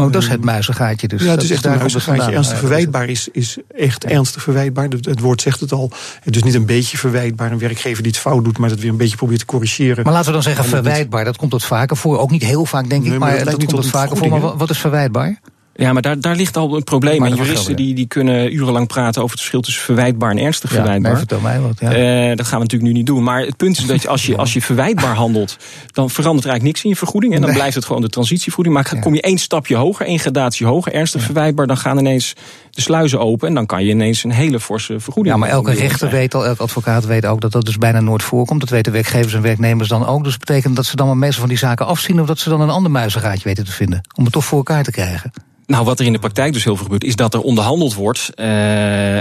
Oh, 0.00 0.12
dat 0.12 0.22
is 0.22 0.28
het 0.28 0.44
muizengaatje 0.44 1.08
dus. 1.08 1.22
Ja, 1.22 1.30
het 1.30 1.42
is 1.42 1.50
echt 1.50 1.64
een 1.64 1.78
muizengaatje. 1.78 2.32
Ernstig 2.32 2.58
verwijtbaar 2.58 3.08
is, 3.08 3.28
is 3.32 3.58
echt 3.76 4.04
ernstig 4.04 4.42
verwijtbaar. 4.42 4.88
Het 4.88 5.20
woord 5.20 5.40
zegt 5.40 5.60
het 5.60 5.72
al. 5.72 5.90
Het 6.22 6.36
is 6.36 6.42
niet 6.42 6.54
een 6.54 6.66
beetje 6.66 6.98
verwijtbaar. 6.98 7.52
Een 7.52 7.58
werkgever 7.58 8.02
die 8.02 8.12
het 8.12 8.20
fout 8.20 8.44
doet, 8.44 8.58
maar 8.58 8.68
dat 8.68 8.78
weer 8.78 8.90
een 8.90 8.96
beetje 8.96 9.16
probeert 9.16 9.38
te 9.38 9.46
corrigeren. 9.46 10.04
Maar 10.04 10.12
laten 10.12 10.26
we 10.26 10.32
dan 10.32 10.42
zeggen 10.42 10.64
verwijtbaar. 10.64 11.24
Dat 11.24 11.36
komt 11.36 11.52
wat 11.52 11.64
vaker 11.64 11.96
voor. 11.96 12.18
Ook 12.18 12.30
niet 12.30 12.42
heel 12.42 12.64
vaak, 12.64 12.88
denk 12.88 13.04
ik, 13.04 13.10
maar, 13.10 13.18
maar 13.18 13.36
dat, 13.36 13.44
dat 13.44 13.54
komt 13.56 13.70
wat 13.70 13.86
vaker 13.86 14.16
voor. 14.16 14.28
Maar 14.28 14.56
wat 14.56 14.70
is 14.70 14.78
verwijtbaar? 14.78 15.40
Ja, 15.80 15.92
maar 15.92 16.02
daar, 16.02 16.20
daar 16.20 16.36
ligt 16.36 16.56
al 16.56 16.76
een 16.76 16.84
probleem. 16.84 17.24
En 17.24 17.34
juristen 17.34 17.76
die, 17.76 17.94
die 17.94 18.06
kunnen 18.06 18.54
urenlang 18.54 18.86
praten 18.86 19.22
over 19.22 19.30
het 19.30 19.40
verschil 19.40 19.60
tussen 19.60 19.82
verwijtbaar 19.82 20.30
en 20.30 20.38
ernstig 20.38 20.70
ja, 20.70 20.76
verwijtbaar. 20.76 21.16
Vertel 21.16 21.40
mij 21.40 21.60
wat. 21.60 21.80
Ja. 21.80 22.30
Uh, 22.30 22.36
dat 22.36 22.46
gaan 22.46 22.58
we 22.58 22.64
natuurlijk 22.64 22.90
nu 22.90 22.92
niet 22.92 23.06
doen. 23.06 23.22
Maar 23.22 23.40
het 23.40 23.56
punt 23.56 23.78
is 23.78 23.86
dat 23.86 24.02
je, 24.02 24.08
als, 24.08 24.26
je, 24.26 24.36
als 24.36 24.52
je 24.52 24.62
verwijtbaar 24.62 25.14
handelt, 25.14 25.56
dan 25.92 26.10
verandert 26.10 26.44
er 26.44 26.50
eigenlijk 26.50 26.62
niks 26.62 26.82
in 26.82 26.90
je 26.90 26.96
vergoeding. 26.96 27.34
En 27.34 27.40
dan 27.40 27.52
blijft 27.52 27.74
het 27.74 27.84
gewoon 27.84 28.02
de 28.02 28.08
transitievergoeding. 28.08 28.74
Maar 28.74 28.98
kom 29.00 29.14
je 29.14 29.20
één 29.20 29.38
stapje 29.38 29.76
hoger, 29.76 30.06
één 30.06 30.18
gradatie 30.18 30.66
hoger, 30.66 30.92
ernstig 30.92 31.22
verwijtbaar, 31.22 31.66
dan 31.66 31.76
gaan 31.76 31.98
ineens 31.98 32.34
de 32.70 32.80
sluizen 32.80 33.20
open. 33.20 33.48
En 33.48 33.54
dan 33.54 33.66
kan 33.66 33.84
je 33.84 33.90
ineens 33.90 34.24
een 34.24 34.30
hele 34.30 34.60
forse 34.60 35.00
vergoeding. 35.00 35.34
Ja, 35.34 35.40
maar 35.40 35.50
elke 35.50 35.72
rechter 35.72 36.10
weet 36.10 36.34
al, 36.34 36.46
elke 36.46 36.62
advocaat 36.62 37.06
weet 37.06 37.26
ook 37.26 37.40
dat 37.40 37.52
dat 37.52 37.64
dus 37.64 37.78
bijna 37.78 38.00
nooit 38.00 38.22
voorkomt. 38.22 38.60
Dat 38.60 38.70
weten 38.70 38.92
werkgevers 38.92 39.34
en 39.34 39.42
werknemers 39.42 39.88
dan 39.88 40.06
ook. 40.06 40.22
Dus 40.22 40.38
dat 40.38 40.46
betekent 40.46 40.76
dat 40.76 40.86
ze 40.86 40.96
dan 40.96 41.06
maar 41.06 41.16
meestal 41.16 41.40
van 41.40 41.48
die 41.48 41.58
zaken 41.58 41.86
afzien 41.86 42.20
of 42.20 42.26
dat 42.26 42.38
ze 42.38 42.48
dan 42.48 42.60
een 42.60 42.70
ander 42.70 42.90
muizengaatje 42.90 43.44
weten 43.44 43.64
te 43.64 43.72
vinden. 43.72 44.00
Om 44.16 44.24
het 44.24 44.32
toch 44.32 44.44
voor 44.44 44.58
elkaar 44.58 44.84
te 44.84 44.90
krijgen. 44.90 45.32
Nou, 45.68 45.84
wat 45.84 46.00
er 46.00 46.06
in 46.06 46.12
de 46.12 46.18
praktijk 46.18 46.52
dus 46.52 46.64
heel 46.64 46.74
veel 46.74 46.84
gebeurt, 46.84 47.04
is 47.04 47.16
dat 47.16 47.34
er 47.34 47.40
onderhandeld 47.40 47.94
wordt. 47.94 48.30
Uh, 48.34 48.46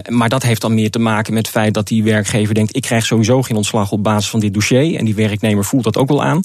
maar 0.07 0.29
dat 0.29 0.43
heeft 0.43 0.61
dan 0.61 0.73
meer 0.73 0.89
te 0.89 0.99
maken 0.99 1.33
met 1.33 1.45
het 1.45 1.55
feit 1.55 1.73
dat 1.73 1.87
die 1.87 2.03
werkgever 2.03 2.53
denkt: 2.53 2.75
ik 2.75 2.81
krijg 2.81 3.05
sowieso 3.05 3.41
geen 3.41 3.55
ontslag 3.57 3.91
op 3.91 4.03
basis 4.03 4.29
van 4.29 4.39
dit 4.39 4.53
dossier. 4.53 4.95
En 4.95 5.05
die 5.05 5.15
werknemer 5.15 5.65
voelt 5.65 5.83
dat 5.83 5.97
ook 5.97 6.07
wel 6.07 6.23
aan. 6.23 6.41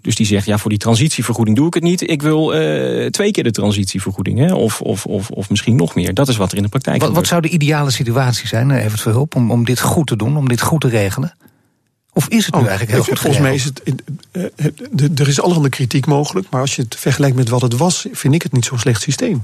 Dus 0.00 0.14
die 0.14 0.26
zegt: 0.26 0.46
ja, 0.46 0.58
voor 0.58 0.70
die 0.70 0.78
transitievergoeding 0.78 1.56
doe 1.56 1.66
ik 1.66 1.74
het 1.74 1.82
niet. 1.82 2.10
Ik 2.10 2.22
wil 2.22 2.54
uh, 2.54 3.06
twee 3.06 3.30
keer 3.30 3.44
de 3.44 3.50
transitievergoeding. 3.50 4.38
Hè? 4.38 4.54
Of, 4.54 4.80
of, 4.80 5.06
of, 5.06 5.30
of 5.30 5.50
misschien 5.50 5.76
nog 5.76 5.94
meer. 5.94 6.14
Dat 6.14 6.28
is 6.28 6.36
wat 6.36 6.50
er 6.50 6.56
in 6.56 6.62
de 6.62 6.68
praktijk 6.68 6.96
wat, 6.96 7.06
gebeurt. 7.06 7.30
Wat 7.30 7.40
zou 7.40 7.52
de 7.52 7.56
ideale 7.56 7.90
situatie 7.90 8.48
zijn, 8.48 8.70
even 8.70 8.90
het 8.90 9.00
verhulp, 9.00 9.34
om, 9.34 9.50
om 9.50 9.64
dit 9.64 9.80
goed 9.80 10.06
te 10.06 10.16
doen, 10.16 10.36
om 10.36 10.48
dit 10.48 10.60
goed 10.60 10.80
te 10.80 10.88
regelen? 10.88 11.34
Of 12.14 12.28
is 12.28 12.46
het 12.46 12.54
nu 12.54 12.60
oh, 12.60 12.66
eigenlijk 12.66 12.96
heel 12.96 13.04
goed 13.04 13.18
Volgens 13.18 13.42
mij 13.42 13.54
is 13.54 13.64
het. 13.64 13.82
Uh, 14.32 14.44
er 15.20 15.28
is 15.28 15.40
allerhande 15.40 15.68
kritiek 15.68 16.06
mogelijk. 16.06 16.46
Maar 16.50 16.60
als 16.60 16.76
je 16.76 16.82
het 16.82 16.96
vergelijkt 16.96 17.36
met 17.36 17.48
wat 17.48 17.62
het 17.62 17.76
was, 17.76 18.06
vind 18.12 18.34
ik 18.34 18.42
het 18.42 18.52
niet 18.52 18.64
zo'n 18.64 18.78
slecht 18.78 19.02
systeem. 19.02 19.40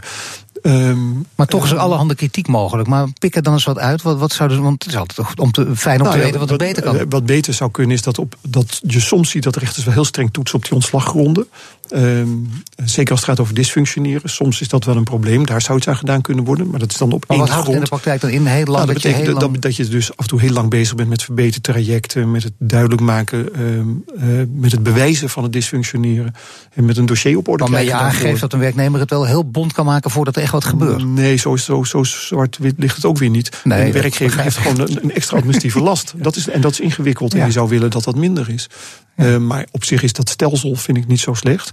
Um, 0.62 1.26
maar 1.34 1.46
toch 1.46 1.64
is 1.64 1.70
er 1.70 1.78
allerhande 1.78 2.14
kritiek 2.14 2.48
mogelijk. 2.48 2.88
Maar 2.88 3.06
pik 3.18 3.36
er 3.36 3.42
dan 3.42 3.52
eens 3.52 3.64
wat 3.64 3.78
uit. 3.78 4.02
Wat, 4.02 4.18
wat 4.18 4.32
zou 4.32 4.48
dus, 4.48 4.58
want 4.58 4.82
het 4.82 4.92
is 4.92 4.98
altijd 4.98 5.38
om 5.38 5.50
te, 5.50 5.76
fijn 5.76 5.98
om 5.98 6.02
nou, 6.06 6.16
te 6.18 6.24
weten 6.24 6.40
wat, 6.40 6.50
er 6.50 6.56
beter 6.56 6.82
kan. 6.82 7.08
Wat 7.08 7.26
beter 7.26 7.54
zou 7.54 7.70
kunnen 7.70 7.96
is 7.96 8.02
dat, 8.02 8.18
op, 8.18 8.36
dat 8.48 8.80
je 8.86 9.00
soms 9.00 9.30
ziet 9.30 9.42
dat 9.42 9.56
rechters 9.56 9.84
wel 9.84 9.94
heel 9.94 10.04
streng 10.04 10.32
toetsen 10.32 10.56
op 10.56 10.64
die 10.64 10.74
ontslaggronden. 10.74 11.46
Um, 11.90 12.50
zeker 12.76 13.10
als 13.10 13.20
het 13.20 13.28
gaat 13.28 13.40
over 13.40 13.54
dysfunctioneren. 13.54 14.30
Soms 14.30 14.60
is 14.60 14.68
dat 14.68 14.84
wel 14.84 14.96
een 14.96 15.04
probleem. 15.04 15.46
Daar 15.46 15.62
zou 15.62 15.78
iets 15.78 15.88
aan 15.88 15.96
gedaan 15.96 16.20
kunnen 16.20 16.44
worden. 16.44 16.70
Maar 16.70 16.78
dat 16.78 16.90
is 16.90 16.96
dan 16.96 17.12
op 17.12 17.24
maar 17.28 17.36
één 17.36 17.46
wat 17.46 17.54
houdt 17.54 17.68
in 17.68 17.80
de 17.80 17.86
praktijk 17.86 18.20
dan 18.20 18.30
in? 18.30 18.46
Heel 18.46 18.64
lang, 18.64 18.66
nou, 18.66 18.76
dat, 18.76 18.86
dat, 18.86 19.02
betekent 19.02 19.26
lang... 19.26 19.52
dat, 19.52 19.62
dat, 19.62 19.76
je 19.76 19.88
dus 19.88 20.10
af 20.10 20.16
en 20.16 20.26
toe 20.26 20.40
heel 20.40 20.52
lang 20.52 20.70
bezig 20.70 20.94
bent 20.94 21.08
met 21.08 21.22
verbetertrajecten. 21.22 22.30
Met 22.30 22.42
het 22.42 22.52
duidelijk 22.58 23.00
maken. 23.00 23.60
Um, 23.60 24.04
uh, 24.16 24.42
met 24.52 24.72
het 24.72 24.82
bewijzen 24.82 25.28
van 25.28 25.42
het 25.42 25.52
dysfunctioneren. 25.52 26.34
En 26.74 26.84
met 26.84 26.96
een 26.96 27.06
dossier 27.06 27.36
op 27.36 27.48
orde 27.48 27.64
Waarmee 27.64 27.84
je 27.84 27.94
aangeeft 27.94 28.40
dat 28.40 28.52
een 28.52 28.58
werknemer 28.58 29.00
het 29.00 29.10
wel 29.10 29.24
heel 29.24 29.50
bond 29.50 29.72
kan 29.72 29.84
maken 29.84 30.10
voordat 30.10 30.36
er 30.36 30.42
echt 30.55 30.64
wat 30.64 30.73
gebeurt. 30.73 31.05
Nee, 31.05 31.37
zo, 31.37 31.57
zo, 31.57 31.85
zo 31.85 32.02
zwart-wit 32.02 32.75
ligt 32.76 32.97
het 32.97 33.05
ook 33.05 33.19
weer 33.19 33.31
niet. 33.31 33.61
Nee, 33.64 33.87
een 33.87 33.93
werkgever 33.93 34.40
heeft 34.40 34.57
gewoon 34.57 34.81
een, 34.81 34.99
een, 35.02 35.14
extra 35.14 35.37
administratieve 35.37 35.81
last. 35.90 36.12
Dat 36.17 36.37
is, 36.37 36.49
en 36.49 36.61
dat 36.61 36.73
is 36.73 36.81
ingewikkeld. 36.81 37.35
En 37.35 37.47
je 37.47 37.52
zou 37.52 37.69
willen 37.69 37.90
dat 37.90 38.05
dat 38.05 38.17
minder 38.17 38.50
is. 38.50 38.69
Uh, 39.17 39.37
maar 39.37 39.67
op 39.71 39.85
zich 39.85 40.02
is 40.02 40.12
dat 40.12 40.28
stelsel, 40.28 40.75
vind 40.75 40.97
ik, 40.97 41.07
niet 41.07 41.21
zo 41.21 41.35
slecht. 41.35 41.71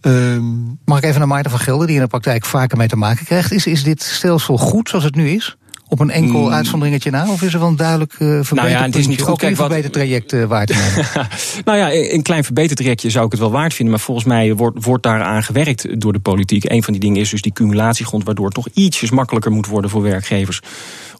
Um, 0.00 0.78
Mag 0.84 0.98
ik 0.98 1.04
even 1.04 1.18
naar 1.18 1.28
Maarten 1.28 1.50
van 1.50 1.60
Gelder, 1.60 1.86
die 1.86 1.96
in 1.96 2.02
de 2.02 2.08
praktijk 2.08 2.44
vaker 2.44 2.76
mee 2.76 2.88
te 2.88 2.96
maken 2.96 3.24
krijgt. 3.24 3.52
Is, 3.52 3.66
is 3.66 3.82
dit 3.82 4.02
stelsel 4.02 4.58
goed 4.58 4.88
zoals 4.88 5.04
het 5.04 5.14
nu 5.14 5.28
is? 5.28 5.56
Op 5.90 6.00
een 6.00 6.10
enkel 6.10 6.40
mm. 6.40 6.52
uitzonderingetje 6.52 7.10
na? 7.10 7.30
Of 7.30 7.42
is 7.42 7.52
er 7.52 7.58
wel 7.58 7.68
een 7.68 7.76
duidelijk 7.76 8.12
uh, 8.12 8.18
verbeterpuntje? 8.18 8.54
Nou 8.54 8.68
ja, 8.68 8.82
het 8.82 8.96
is 8.96 9.06
niet 9.06 9.20
goed. 9.20 9.38
Kijk, 9.38 9.50
een 9.50 9.56
verbetertraject 9.56 10.32
uh, 10.32 10.44
waard 10.44 10.66
te 10.66 10.74
nemen? 11.14 11.28
nou 11.64 11.78
ja, 11.78 12.12
een 12.12 12.22
klein 12.22 12.44
verbetertrajectje 12.44 13.10
zou 13.10 13.24
ik 13.24 13.30
het 13.30 13.40
wel 13.40 13.50
waard 13.50 13.74
vinden. 13.74 13.94
Maar 13.94 14.04
volgens 14.04 14.26
mij 14.26 14.54
wordt, 14.54 14.84
wordt 14.84 15.02
daar 15.02 15.22
aan 15.22 15.42
gewerkt 15.42 16.00
door 16.00 16.12
de 16.12 16.18
politiek. 16.18 16.70
Een 16.70 16.82
van 16.82 16.92
die 16.92 17.02
dingen 17.02 17.20
is 17.20 17.30
dus 17.30 17.42
die 17.42 17.52
cumulatiegrond... 17.52 18.24
waardoor 18.24 18.44
het 18.44 18.54
toch 18.54 18.68
ietsjes 18.74 19.10
makkelijker 19.10 19.52
moet 19.52 19.66
worden 19.66 19.90
voor 19.90 20.02
werkgevers 20.02 20.60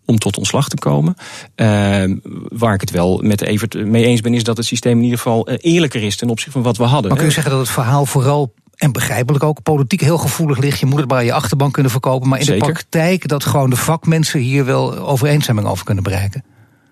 om 0.05 0.19
tot 0.19 0.39
ontslag 0.39 0.69
te 0.69 0.77
komen. 0.77 1.15
Uh, 1.57 1.67
waar 2.49 2.75
ik 2.75 2.81
het 2.81 2.91
wel 2.91 3.21
met 3.23 3.43
Evert 3.43 3.87
mee 3.87 4.05
eens 4.05 4.21
ben, 4.21 4.35
is 4.35 4.45
dat 4.45 4.57
het 4.57 4.67
systeem 4.67 4.97
in 4.97 5.03
ieder 5.03 5.19
geval 5.19 5.49
eerlijker 5.49 6.03
is 6.03 6.17
ten 6.17 6.29
opzichte 6.29 6.53
van 6.53 6.63
wat 6.63 6.77
we 6.77 6.85
hadden. 6.85 7.09
Maar 7.09 7.19
kun 7.19 7.29
je 7.29 7.33
zeggen 7.33 7.53
dat 7.53 7.61
het 7.61 7.71
verhaal 7.71 8.07
vooral 8.07 8.53
en 8.81 8.93
begrijpelijk 8.93 9.45
ook, 9.45 9.63
politiek 9.63 10.01
heel 10.01 10.19
gevoelig 10.19 10.59
ligt. 10.59 10.81
Je 10.81 10.87
moet 10.87 10.99
het 10.99 11.09
bij 11.09 11.25
je 11.25 11.33
achterban 11.33 11.71
kunnen 11.71 11.93
verkopen. 11.93 12.29
Maar 12.29 12.39
in 12.39 12.45
Zeker. 12.45 12.67
de 12.67 12.73
praktijk 12.73 13.29
dat 13.29 13.45
gewoon 13.45 13.71
de 13.71 13.77
vakmensen 13.77 14.41
hier 14.41 14.65
wel 14.65 14.99
overeenstemming 14.99 15.67
over 15.67 15.85
kunnen 15.85 16.05
bereiken. 16.05 16.45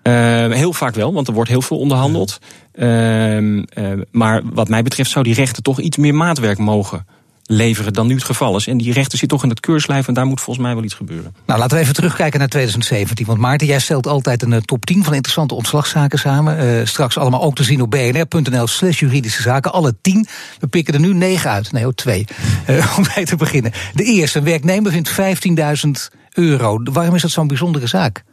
Uh, 0.02 0.12
heel 0.52 0.72
vaak 0.72 0.94
wel, 0.94 1.12
want 1.12 1.28
er 1.28 1.34
wordt 1.34 1.50
heel 1.50 1.62
veel 1.62 1.78
onderhandeld. 1.78 2.38
Uh, 2.74 3.36
uh, 3.38 3.62
maar 4.10 4.42
wat 4.52 4.68
mij 4.68 4.82
betreft 4.82 5.10
zou 5.10 5.24
die 5.24 5.34
rechter 5.34 5.62
toch 5.62 5.80
iets 5.80 5.96
meer 5.96 6.14
maatwerk 6.14 6.58
mogen 6.58 7.06
leveren 7.50 7.92
dan 7.92 8.06
nu 8.06 8.14
het 8.14 8.24
geval 8.24 8.56
is. 8.56 8.66
En 8.66 8.78
die 8.78 8.92
rechter 8.92 9.18
zit 9.18 9.28
toch 9.28 9.42
in 9.42 9.48
het 9.48 9.60
keurslijf 9.60 10.08
en 10.08 10.14
daar 10.14 10.26
moet 10.26 10.40
volgens 10.40 10.66
mij 10.66 10.74
wel 10.74 10.84
iets 10.84 10.94
gebeuren. 10.94 11.34
Nou, 11.46 11.58
laten 11.58 11.76
we 11.76 11.82
even 11.82 11.94
terugkijken 11.94 12.38
naar 12.38 12.48
2017. 12.48 13.26
Want 13.26 13.38
Maarten, 13.38 13.66
jij 13.66 13.78
stelt 13.78 14.06
altijd 14.06 14.42
een 14.42 14.62
top 14.62 14.86
10 14.86 15.04
van 15.04 15.14
interessante 15.14 15.54
ontslagzaken 15.54 16.18
samen. 16.18 16.64
Uh, 16.64 16.86
straks 16.86 17.18
allemaal 17.18 17.42
ook 17.42 17.54
te 17.54 17.62
zien 17.62 17.82
op 17.82 17.90
bnr.nl 17.90 18.66
slash 18.66 19.00
juridische 19.00 19.42
zaken. 19.42 19.72
Alle 19.72 19.94
10. 20.00 20.26
We 20.60 20.66
pikken 20.66 20.94
er 20.94 21.00
nu 21.00 21.14
9 21.14 21.50
uit. 21.50 21.72
Nee, 21.72 21.86
ook 21.86 21.94
2. 21.94 22.26
Uh, 22.68 22.94
om 22.98 23.04
bij 23.14 23.24
te 23.24 23.36
beginnen. 23.36 23.72
De 23.94 24.04
eerste, 24.04 24.38
een 24.38 24.44
werknemer 24.44 24.92
vindt 24.92 25.10
15.000 25.10 26.16
euro. 26.32 26.80
Waarom 26.82 27.14
is 27.14 27.22
dat 27.22 27.30
zo'n 27.30 27.46
bijzondere 27.46 27.86
zaak? 27.86 28.24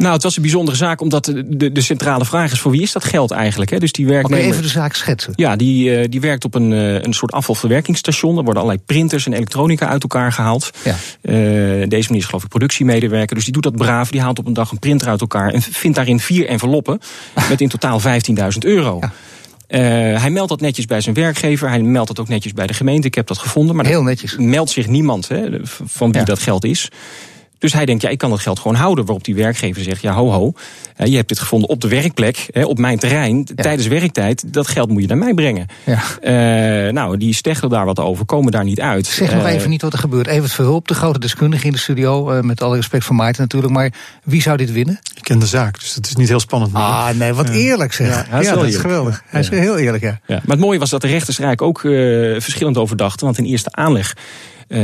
Nou, 0.00 0.12
het 0.12 0.22
was 0.22 0.36
een 0.36 0.42
bijzondere 0.42 0.76
zaak, 0.76 1.00
omdat 1.00 1.24
de, 1.24 1.72
de 1.72 1.80
centrale 1.80 2.24
vraag 2.24 2.52
is: 2.52 2.60
voor 2.60 2.70
wie 2.70 2.82
is 2.82 2.92
dat 2.92 3.04
geld 3.04 3.30
eigenlijk? 3.30 3.70
Hè? 3.70 3.78
Dus 3.78 3.92
die 3.92 4.06
werknemer. 4.06 4.44
even 4.44 4.62
de 4.62 4.68
zaak 4.68 4.94
schetsen? 4.94 5.32
Ja, 5.36 5.56
die, 5.56 5.98
uh, 5.98 6.04
die 6.08 6.20
werkt 6.20 6.44
op 6.44 6.54
een, 6.54 6.70
uh, 6.70 7.02
een 7.02 7.12
soort 7.12 7.32
afvalverwerkingsstation. 7.32 8.36
Er 8.36 8.44
worden 8.44 8.62
allerlei 8.62 8.84
printers 8.86 9.26
en 9.26 9.32
elektronica 9.32 9.88
uit 9.88 10.02
elkaar 10.02 10.32
gehaald. 10.32 10.70
Ja. 10.84 10.90
Uh, 10.90 11.88
deze 11.88 12.06
meneer 12.06 12.16
is, 12.16 12.24
geloof 12.24 12.42
ik, 12.42 12.48
productiemedewerker. 12.48 13.34
Dus 13.34 13.44
die 13.44 13.52
doet 13.52 13.62
dat 13.62 13.76
braaf. 13.76 14.10
Die 14.10 14.20
haalt 14.20 14.38
op 14.38 14.46
een 14.46 14.52
dag 14.52 14.70
een 14.70 14.78
printer 14.78 15.08
uit 15.08 15.20
elkaar 15.20 15.52
en 15.52 15.62
vindt 15.62 15.96
daarin 15.96 16.20
vier 16.20 16.46
enveloppen. 16.46 17.00
met 17.48 17.60
in 17.60 17.68
totaal 17.68 18.00
15.000 18.00 18.06
euro. 18.58 18.98
Ja. 19.00 19.12
Uh, 19.68 20.20
hij 20.20 20.30
meldt 20.30 20.48
dat 20.48 20.60
netjes 20.60 20.86
bij 20.86 21.00
zijn 21.00 21.14
werkgever. 21.14 21.68
Hij 21.68 21.82
meldt 21.82 22.08
dat 22.08 22.20
ook 22.20 22.28
netjes 22.28 22.52
bij 22.52 22.66
de 22.66 22.74
gemeente. 22.74 23.06
Ik 23.06 23.14
heb 23.14 23.26
dat 23.26 23.38
gevonden. 23.38 23.76
Maar 23.76 23.86
Heel 23.86 24.02
netjes. 24.02 24.36
meldt 24.36 24.70
zich 24.70 24.86
niemand 24.86 25.28
hè, 25.28 25.48
van 25.62 26.10
wie 26.10 26.20
ja. 26.20 26.26
dat 26.26 26.38
geld 26.38 26.64
is. 26.64 26.88
Dus 27.60 27.72
hij 27.72 27.86
denkt, 27.86 28.02
ja, 28.02 28.08
ik 28.08 28.18
kan 28.18 28.30
dat 28.30 28.40
geld 28.40 28.58
gewoon 28.58 28.76
houden. 28.76 29.04
Waarop 29.04 29.24
die 29.24 29.34
werkgever 29.34 29.82
zegt, 29.82 30.02
ja, 30.02 30.12
ho, 30.12 30.30
ho. 30.30 30.52
Je 31.04 31.16
hebt 31.16 31.28
dit 31.28 31.38
gevonden 31.38 31.68
op 31.68 31.80
de 31.80 31.88
werkplek, 31.88 32.48
op 32.62 32.78
mijn 32.78 32.98
terrein, 32.98 33.44
tijdens 33.54 33.86
werktijd. 33.86 34.52
Dat 34.52 34.68
geld 34.68 34.90
moet 34.90 35.02
je 35.02 35.08
naar 35.08 35.16
mij 35.16 35.34
brengen. 35.34 35.66
Ja. 35.84 36.86
Uh, 36.86 36.92
nou, 36.92 37.16
die 37.16 37.34
steggelen 37.34 37.70
daar 37.70 37.84
wat 37.84 37.98
over, 37.98 38.24
komen 38.24 38.52
daar 38.52 38.64
niet 38.64 38.80
uit. 38.80 39.06
Zeg 39.06 39.34
nog 39.34 39.44
uh, 39.44 39.52
even 39.52 39.70
niet 39.70 39.82
wat 39.82 39.92
er 39.92 39.98
gebeurt. 39.98 40.26
Even 40.26 40.42
het 40.42 40.52
verhulp, 40.52 40.88
de 40.88 40.94
grote 40.94 41.18
deskundige 41.18 41.66
in 41.66 41.72
de 41.72 41.78
studio. 41.78 42.32
Uh, 42.32 42.40
met 42.40 42.62
alle 42.62 42.76
respect 42.76 43.04
voor 43.04 43.14
Maarten 43.14 43.42
natuurlijk. 43.42 43.72
Maar 43.72 43.92
wie 44.24 44.42
zou 44.42 44.56
dit 44.56 44.72
winnen? 44.72 44.98
Ik 45.14 45.22
ken 45.22 45.38
de 45.38 45.46
zaak, 45.46 45.80
dus 45.80 45.94
dat 45.94 46.06
is 46.06 46.16
niet 46.16 46.28
heel 46.28 46.40
spannend. 46.40 46.74
Ah, 46.74 47.08
nee, 47.08 47.32
wat 47.32 47.48
eerlijk 47.48 47.92
zeg. 47.92 48.08
Ja, 48.08 48.26
ja, 48.30 48.40
ja 48.40 48.54
dat 48.54 48.64
is 48.64 48.76
geweldig. 48.76 49.22
Hij 49.26 49.40
is 49.40 49.48
heel 49.48 49.78
eerlijk, 49.78 50.02
ja. 50.02 50.20
Maar 50.26 50.40
het 50.46 50.58
mooie 50.58 50.78
was 50.78 50.90
dat 50.90 51.00
de 51.00 51.08
rechters 51.08 51.38
er 51.38 51.44
eigenlijk 51.44 51.78
ook 51.78 51.92
verschillend 52.42 52.76
over 52.76 52.96
dachten. 52.96 53.26
Want 53.26 53.38
in 53.38 53.44
eerste 53.44 53.72
aanleg 53.72 54.16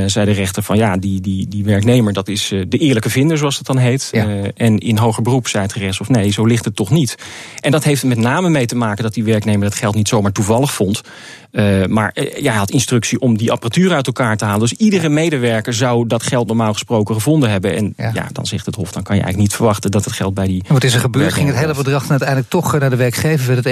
zei 0.07 0.27
de 0.27 0.33
rechter 0.33 0.62
van 0.62 0.77
ja, 0.77 0.96
die, 0.96 1.20
die, 1.20 1.49
die 1.49 1.64
werknemer, 1.64 2.12
dat 2.12 2.29
is 2.29 2.53
uh, 2.53 2.64
de 2.68 2.79
eerlijke 2.79 3.11
vinder, 3.11 3.38
zoals 3.38 3.57
het 3.57 3.66
dan 3.66 3.79
heet. 3.79 4.09
Ja. 4.12 4.27
Uh, 4.27 4.49
en 4.55 4.79
in 4.79 4.99
hoger 4.99 5.22
beroep 5.22 5.49
zei 5.49 5.62
het 5.62 5.72
gerecht 5.72 6.01
of 6.01 6.09
nee, 6.09 6.31
zo 6.31 6.44
ligt 6.44 6.64
het 6.64 6.77
toch 6.77 6.90
niet. 6.90 7.16
En 7.61 7.70
dat 7.70 7.85
heeft 7.85 8.03
er 8.03 8.09
met 8.09 8.18
name 8.18 8.49
mee 8.49 8.66
te 8.66 8.77
maken 8.77 9.03
dat 9.03 9.14
die 9.14 9.25
werknemer 9.25 9.68
dat 9.68 9.79
geld 9.79 9.94
niet 9.94 10.09
zomaar 10.09 10.33
toevallig 10.33 10.72
vond. 10.72 11.01
Maar 11.88 12.11
ja, 12.14 12.50
hij 12.50 12.59
had 12.59 12.70
instructie 12.70 13.20
om 13.20 13.37
die 13.37 13.50
apparatuur 13.50 13.92
uit 13.92 14.06
elkaar 14.06 14.37
te 14.37 14.44
halen. 14.44 14.61
Dus 14.61 14.72
iedere 14.72 15.09
medewerker 15.09 15.74
zou 15.74 16.06
dat 16.06 16.22
geld 16.22 16.46
normaal 16.46 16.72
gesproken 16.72 17.14
gevonden 17.14 17.50
hebben. 17.50 17.76
En 17.76 17.94
ja. 17.96 18.11
ja. 18.14 18.28
dan 18.32 18.46
zegt 18.46 18.66
het 18.66 18.74
Hof, 18.74 18.92
dan 18.92 19.02
kan 19.02 19.16
je 19.16 19.22
eigenlijk 19.22 19.50
niet 19.50 19.59
verwachten 19.59 19.90
dat 19.90 20.04
het 20.04 20.14
geld 20.14 20.35
bij 20.35 20.46
die. 20.46 20.62
En 20.66 20.72
wat 20.74 20.85
is 20.85 20.94
er 20.94 21.00
gebeurd? 21.00 21.32
Ging 21.32 21.48
het 21.48 21.56
hele 21.56 21.74
bedrag 21.74 22.00
dan 22.00 22.11
uiteindelijk 22.11 22.48
toch 22.48 22.78
naar 22.78 22.90
de 22.90 22.96
werkgever? 22.96 23.66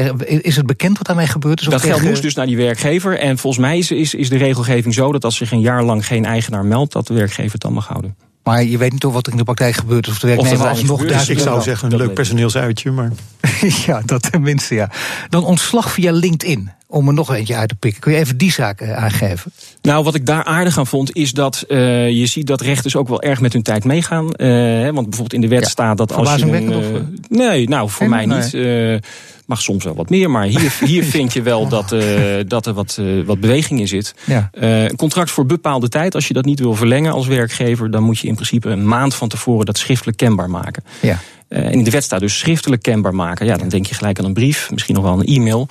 Is 0.44 0.56
het 0.56 0.66
bekend 0.66 0.96
wat 0.96 1.06
daarmee 1.06 1.26
gebeurd 1.26 1.60
is? 1.60 1.66
Dat 1.66 1.80
geld 1.80 2.02
moest 2.02 2.22
dus 2.22 2.34
naar 2.34 2.46
die 2.46 2.56
werkgever. 2.56 3.18
En 3.18 3.38
volgens 3.38 3.62
mij 3.62 3.78
is, 3.78 3.90
is, 3.90 4.14
is 4.14 4.28
de 4.28 4.36
regelgeving 4.36 4.94
zo 4.94 5.12
dat 5.12 5.24
als 5.24 5.36
zich 5.36 5.52
een 5.52 5.60
jaar 5.60 5.84
lang 5.84 6.06
geen 6.06 6.24
eigenaar 6.24 6.64
meldt, 6.64 6.92
dat 6.92 7.06
de 7.06 7.14
werkgever 7.14 7.52
het 7.52 7.60
dan 7.60 7.72
mag 7.72 7.86
houden. 7.86 8.16
Maar 8.44 8.64
je 8.64 8.78
weet 8.78 8.92
niet 8.92 9.00
toch 9.00 9.12
wat 9.12 9.26
er 9.26 9.32
in 9.32 9.38
de 9.38 9.44
praktijk 9.44 9.74
gebeurt. 9.74 10.08
Of 10.08 10.18
de 10.18 10.26
werknemer 10.26 10.68
alsnog 10.68 11.06
dus 11.06 11.28
Ik 11.28 11.38
zou 11.38 11.62
zeggen 11.62 11.92
een 11.92 11.98
leuk 11.98 12.14
personeelsuitje. 12.14 12.90
Maar... 12.90 13.10
ja, 13.86 14.02
dat 14.04 14.30
tenminste, 14.30 14.74
ja. 14.74 14.90
Dan 15.28 15.44
ontslag 15.44 15.90
via 15.90 16.12
LinkedIn. 16.12 16.70
Om 16.94 17.08
er 17.08 17.14
nog 17.14 17.34
eentje 17.34 17.54
uit 17.54 17.68
te 17.68 17.74
pikken. 17.74 18.00
Kun 18.00 18.12
je 18.12 18.18
even 18.18 18.36
die 18.36 18.52
zaak 18.52 18.82
aangeven? 18.82 19.52
Nou, 19.82 20.04
wat 20.04 20.14
ik 20.14 20.26
daar 20.26 20.44
aardig 20.44 20.78
aan 20.78 20.86
vond, 20.86 21.16
is 21.16 21.32
dat 21.32 21.64
uh, 21.68 22.10
je 22.10 22.26
ziet 22.26 22.46
dat 22.46 22.60
rechters 22.60 22.96
ook 22.96 23.08
wel 23.08 23.22
erg 23.22 23.40
met 23.40 23.52
hun 23.52 23.62
tijd 23.62 23.84
meegaan. 23.84 24.24
Uh, 24.24 24.82
want 24.82 25.08
bijvoorbeeld 25.08 25.32
in 25.32 25.40
de 25.40 25.48
wet 25.48 25.66
staat 25.66 25.96
dat 25.96 26.12
als 26.12 26.34
je. 26.34 26.46
Een, 26.46 26.72
uh, 26.72 27.00
nee, 27.28 27.68
nou, 27.68 27.90
voor 27.90 28.08
mij 28.08 28.26
niet. 28.26 28.56
Mag 29.46 29.62
soms 29.62 29.84
wel 29.84 29.94
wat 29.94 30.10
meer, 30.10 30.30
maar 30.30 30.44
hier, 30.44 30.72
hier 30.84 31.04
vind 31.04 31.32
je 31.32 31.42
wel 31.42 31.68
dat, 31.68 31.96
dat 32.48 32.66
er 32.66 32.72
wat, 32.72 33.00
wat 33.24 33.40
beweging 33.40 33.80
in 33.80 33.88
zit. 33.88 34.14
Ja. 34.24 34.50
Een 34.52 34.96
contract 34.96 35.30
voor 35.30 35.46
bepaalde 35.46 35.88
tijd, 35.88 36.14
als 36.14 36.28
je 36.28 36.34
dat 36.34 36.44
niet 36.44 36.60
wil 36.60 36.74
verlengen 36.74 37.12
als 37.12 37.26
werkgever, 37.26 37.90
dan 37.90 38.02
moet 38.02 38.18
je 38.18 38.28
in 38.28 38.34
principe 38.34 38.68
een 38.68 38.86
maand 38.86 39.14
van 39.14 39.28
tevoren 39.28 39.66
dat 39.66 39.78
schriftelijk 39.78 40.16
kenbaar 40.16 40.50
maken. 40.50 40.84
Ja. 41.00 41.18
Uh, 41.48 41.58
en 41.58 41.72
in 41.72 41.84
de 41.84 41.90
wet 41.90 42.04
staat 42.04 42.20
dus 42.20 42.38
schriftelijk 42.38 42.82
kenbaar 42.82 43.14
maken. 43.14 43.46
Ja, 43.46 43.56
dan 43.56 43.68
denk 43.68 43.86
je 43.86 43.94
gelijk 43.94 44.18
aan 44.18 44.24
een 44.24 44.34
brief, 44.34 44.70
misschien 44.70 44.94
nog 44.94 45.04
wel 45.04 45.20
een 45.20 45.26
e-mail. 45.26 45.68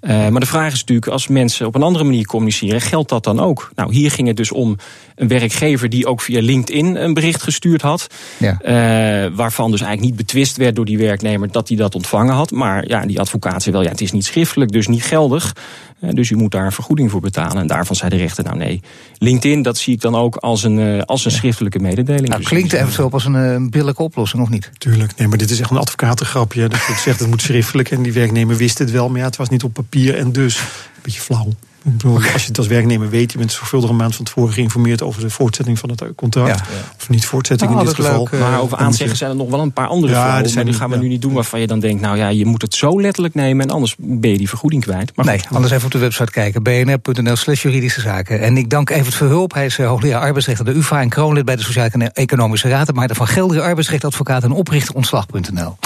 Uh, 0.00 0.28
maar 0.28 0.40
de 0.40 0.46
vraag 0.46 0.72
is 0.72 0.80
natuurlijk, 0.80 1.08
als 1.08 1.28
mensen 1.28 1.66
op 1.66 1.74
een 1.74 1.82
andere 1.82 2.04
manier 2.04 2.26
communiceren, 2.26 2.80
geldt 2.80 3.08
dat 3.08 3.24
dan 3.24 3.40
ook? 3.40 3.70
Nou, 3.74 3.94
hier 3.94 4.10
ging 4.10 4.28
het 4.28 4.36
dus 4.36 4.52
om 4.52 4.76
een 5.16 5.28
werkgever 5.28 5.88
die 5.88 6.06
ook 6.06 6.20
via 6.20 6.40
LinkedIn 6.40 6.96
een 6.96 7.14
bericht 7.14 7.42
gestuurd 7.42 7.82
had. 7.82 8.06
Ja. 8.36 8.58
Uh, 8.62 9.30
waarvan 9.34 9.70
dus 9.70 9.80
eigenlijk 9.80 10.10
niet 10.10 10.26
betwist 10.26 10.56
werd 10.56 10.76
door 10.76 10.84
die 10.84 10.98
werknemer 10.98 11.50
dat 11.50 11.68
hij 11.68 11.76
dat 11.76 11.94
ontvangen 11.94 12.34
had. 12.34 12.50
Maar 12.50 12.88
ja, 12.88 13.06
die 13.06 13.20
advocaat 13.20 13.62
zei 13.62 13.74
wel, 13.74 13.84
ja, 13.84 13.90
het 13.90 14.00
is 14.00 14.12
niet 14.12 14.24
schriftelijk, 14.24 14.72
dus 14.72 14.86
niet 14.86 15.04
geldig. 15.04 15.56
Uh, 16.00 16.10
dus 16.10 16.30
u 16.30 16.36
moet 16.36 16.50
daar 16.50 16.64
een 16.64 16.72
vergoeding 16.72 17.10
voor 17.10 17.20
betalen. 17.20 17.56
En 17.56 17.66
daarvan 17.66 17.96
zei 17.96 18.10
de 18.10 18.16
rechter, 18.16 18.44
nou 18.44 18.56
nee, 18.56 18.80
LinkedIn, 19.18 19.62
dat 19.62 19.78
zie 19.78 19.94
ik 19.94 20.00
dan 20.00 20.14
ook 20.14 20.36
als 20.36 20.62
een, 20.62 20.78
uh, 20.78 21.02
als 21.02 21.24
een 21.24 21.30
schriftelijke 21.30 21.78
mededeling. 21.78 22.28
Nou, 22.28 22.40
dus 22.40 22.48
klinkt 22.48 22.72
eventueel 22.72 23.10
als 23.10 23.24
een, 23.24 23.34
een 23.34 23.70
billijke 23.70 24.02
oplossing, 24.02 24.42
of 24.42 24.48
niet? 24.48 24.70
Tuurlijk, 24.78 25.16
nee, 25.16 25.28
maar 25.28 25.38
dit 25.38 25.50
is 25.50 25.60
echt 25.60 25.70
een 25.70 25.76
advocatengrapje. 25.76 26.68
Dat 26.68 26.80
je 26.86 26.94
zegt, 26.98 27.20
het 27.20 27.28
moet 27.28 27.42
schriftelijk. 27.42 27.90
En 27.90 28.02
die 28.02 28.12
werknemer 28.12 28.56
wist 28.56 28.78
het 28.78 28.90
wel, 28.90 29.08
maar 29.08 29.18
ja, 29.18 29.26
het 29.26 29.36
was 29.36 29.48
niet 29.48 29.62
op 29.62 29.72
papier. 29.72 30.16
En 30.16 30.32
dus, 30.32 30.58
een 30.58 30.64
beetje 31.02 31.20
flauw. 31.20 31.52
Bedoel, 31.88 32.14
als 32.32 32.42
je 32.42 32.48
het 32.48 32.58
als 32.58 32.66
werknemer 32.66 33.08
weet, 33.08 33.32
je 33.32 33.38
bent 33.38 33.52
zorgvuldig 33.52 33.90
een 33.90 33.96
maand 33.96 34.16
van 34.16 34.24
tevoren 34.24 34.52
geïnformeerd 34.52 35.02
over 35.02 35.20
de 35.20 35.30
voortzetting 35.30 35.78
van 35.78 35.90
het 35.90 36.02
contract. 36.14 36.58
Ja. 36.58 36.74
Of 36.96 37.08
niet 37.08 37.26
voortzetting 37.26 37.70
nou, 37.70 37.82
in 37.82 37.88
dit 37.88 37.96
geval. 37.96 38.28
Leuk, 38.30 38.40
maar 38.40 38.60
over 38.60 38.78
aanzeggen 38.78 39.16
zijn 39.16 39.30
er 39.30 39.36
nog 39.36 39.50
wel 39.50 39.60
een 39.60 39.72
paar 39.72 39.86
andere 39.86 40.12
ja, 40.12 40.42
die 40.42 40.50
zijn, 40.50 40.66
die 40.66 40.74
gaan 40.74 40.88
we 40.88 40.96
ja. 40.96 41.02
nu 41.02 41.08
niet 41.08 41.22
doen 41.22 41.32
waarvan 41.32 41.60
je 41.60 41.66
dan 41.66 41.80
denkt, 41.80 42.00
nou 42.00 42.16
ja, 42.16 42.28
je 42.28 42.46
moet 42.46 42.62
het 42.62 42.74
zo 42.74 43.00
letterlijk 43.00 43.34
nemen 43.34 43.66
en 43.66 43.70
anders 43.70 43.94
ben 43.98 44.30
je 44.30 44.38
die 44.38 44.48
vergoeding 44.48 44.82
kwijt. 44.82 45.12
Maar 45.14 45.26
nee, 45.26 45.40
anders 45.50 45.72
even 45.72 45.84
op 45.84 45.92
de 45.92 45.98
website 45.98 46.30
kijken, 46.30 46.62
bnr.nl 46.62 47.36
slash 47.36 47.62
juridische 47.62 48.00
zaken. 48.00 48.40
En 48.40 48.56
ik 48.56 48.70
dank 48.70 48.90
Evert 48.90 49.14
Verhulp, 49.14 49.54
hij 49.54 49.66
is 49.66 49.76
hoogleraar 49.76 50.20
arbeidsrecht 50.20 50.58
aan 50.58 50.66
de 50.66 50.74
UvA 50.74 51.00
en 51.00 51.08
kroonlid 51.08 51.44
bij 51.44 51.56
de 51.56 51.62
Sociaal-Economische 51.62 52.68
Raad, 52.68 52.94
maar 52.94 53.10
van 53.12 53.26
Gelderen 53.26 53.62
arbeidsrechtadvocaat 53.62 54.42
en 54.42 54.52
oprichter 54.52 54.94
ontslag.nl. 54.94 55.76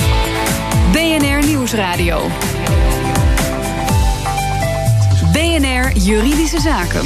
BNR 0.92 1.46
Nieuwsradio. 1.46 2.28
Juridische 5.94 6.60
Zaken. 6.60 7.02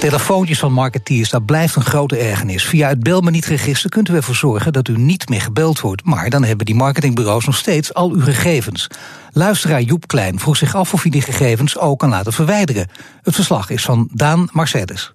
Telefoontjes 0.00 0.58
van 0.58 0.72
marketeers, 0.72 1.30
dat 1.30 1.44
blijft 1.46 1.76
een 1.76 1.84
grote 1.84 2.16
ergernis. 2.16 2.64
Via 2.64 2.88
het 2.88 3.02
Bel 3.02 3.20
me 3.20 3.30
niet 3.30 3.46
register 3.46 3.90
kunt 3.90 4.08
u 4.08 4.14
ervoor 4.14 4.34
zorgen 4.34 4.72
dat 4.72 4.88
u 4.88 4.98
niet 4.98 5.28
meer 5.28 5.40
gebeld 5.40 5.80
wordt. 5.80 6.04
Maar 6.04 6.30
dan 6.30 6.44
hebben 6.44 6.66
die 6.66 6.74
marketingbureaus 6.74 7.44
nog 7.44 7.56
steeds 7.56 7.94
al 7.94 8.10
uw 8.10 8.20
gegevens. 8.20 8.86
Luisteraar 9.32 9.82
Joep 9.82 10.06
Klein 10.06 10.38
vroeg 10.38 10.56
zich 10.56 10.74
af 10.74 10.92
of 10.92 11.02
hij 11.02 11.10
die 11.10 11.22
gegevens 11.22 11.78
ook 11.78 11.98
kan 11.98 12.08
laten 12.08 12.32
verwijderen. 12.32 12.88
Het 13.22 13.34
verslag 13.34 13.70
is 13.70 13.84
van 13.84 14.08
Daan 14.12 14.48
Mercedes. 14.52 15.14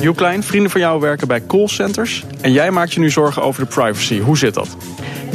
Joep 0.00 0.16
Klein, 0.16 0.42
vrienden 0.42 0.70
van 0.70 0.80
jou 0.80 1.00
werken 1.00 1.28
bij 1.28 1.46
callcenters. 1.46 2.24
En 2.40 2.52
jij 2.52 2.70
maakt 2.70 2.92
je 2.92 3.00
nu 3.00 3.10
zorgen 3.10 3.42
over 3.42 3.62
de 3.62 3.68
privacy. 3.68 4.20
Hoe 4.20 4.38
zit 4.38 4.54
dat? 4.54 4.76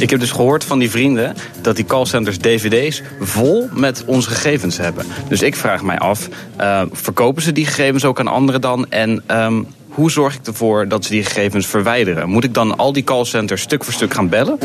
Ik 0.02 0.10
heb 0.10 0.20
dus 0.20 0.30
gehoord 0.30 0.64
van 0.64 0.78
die 0.78 0.90
vrienden 0.90 1.34
dat 1.60 1.76
die 1.76 1.84
callcenters 1.84 2.38
dvd's 2.38 3.02
vol 3.20 3.68
met 3.72 4.04
onze 4.06 4.30
gegevens 4.30 4.76
hebben. 4.76 5.06
Dus 5.28 5.42
ik 5.42 5.56
vraag 5.56 5.82
mij 5.82 5.98
af, 5.98 6.28
uh, 6.60 6.82
verkopen 6.92 7.42
ze 7.42 7.52
die 7.52 7.66
gegevens 7.66 8.04
ook 8.04 8.20
aan 8.20 8.28
anderen 8.28 8.60
dan? 8.60 8.90
En 8.90 9.22
um, 9.30 9.66
hoe 9.88 10.10
zorg 10.10 10.34
ik 10.34 10.46
ervoor 10.46 10.88
dat 10.88 11.04
ze 11.04 11.10
die 11.10 11.24
gegevens 11.24 11.66
verwijderen? 11.66 12.28
Moet 12.28 12.44
ik 12.44 12.54
dan 12.54 12.76
al 12.76 12.92
die 12.92 13.04
callcenters 13.04 13.62
stuk 13.62 13.84
voor 13.84 13.92
stuk 13.92 14.14
gaan 14.14 14.28
bellen? 14.28 14.58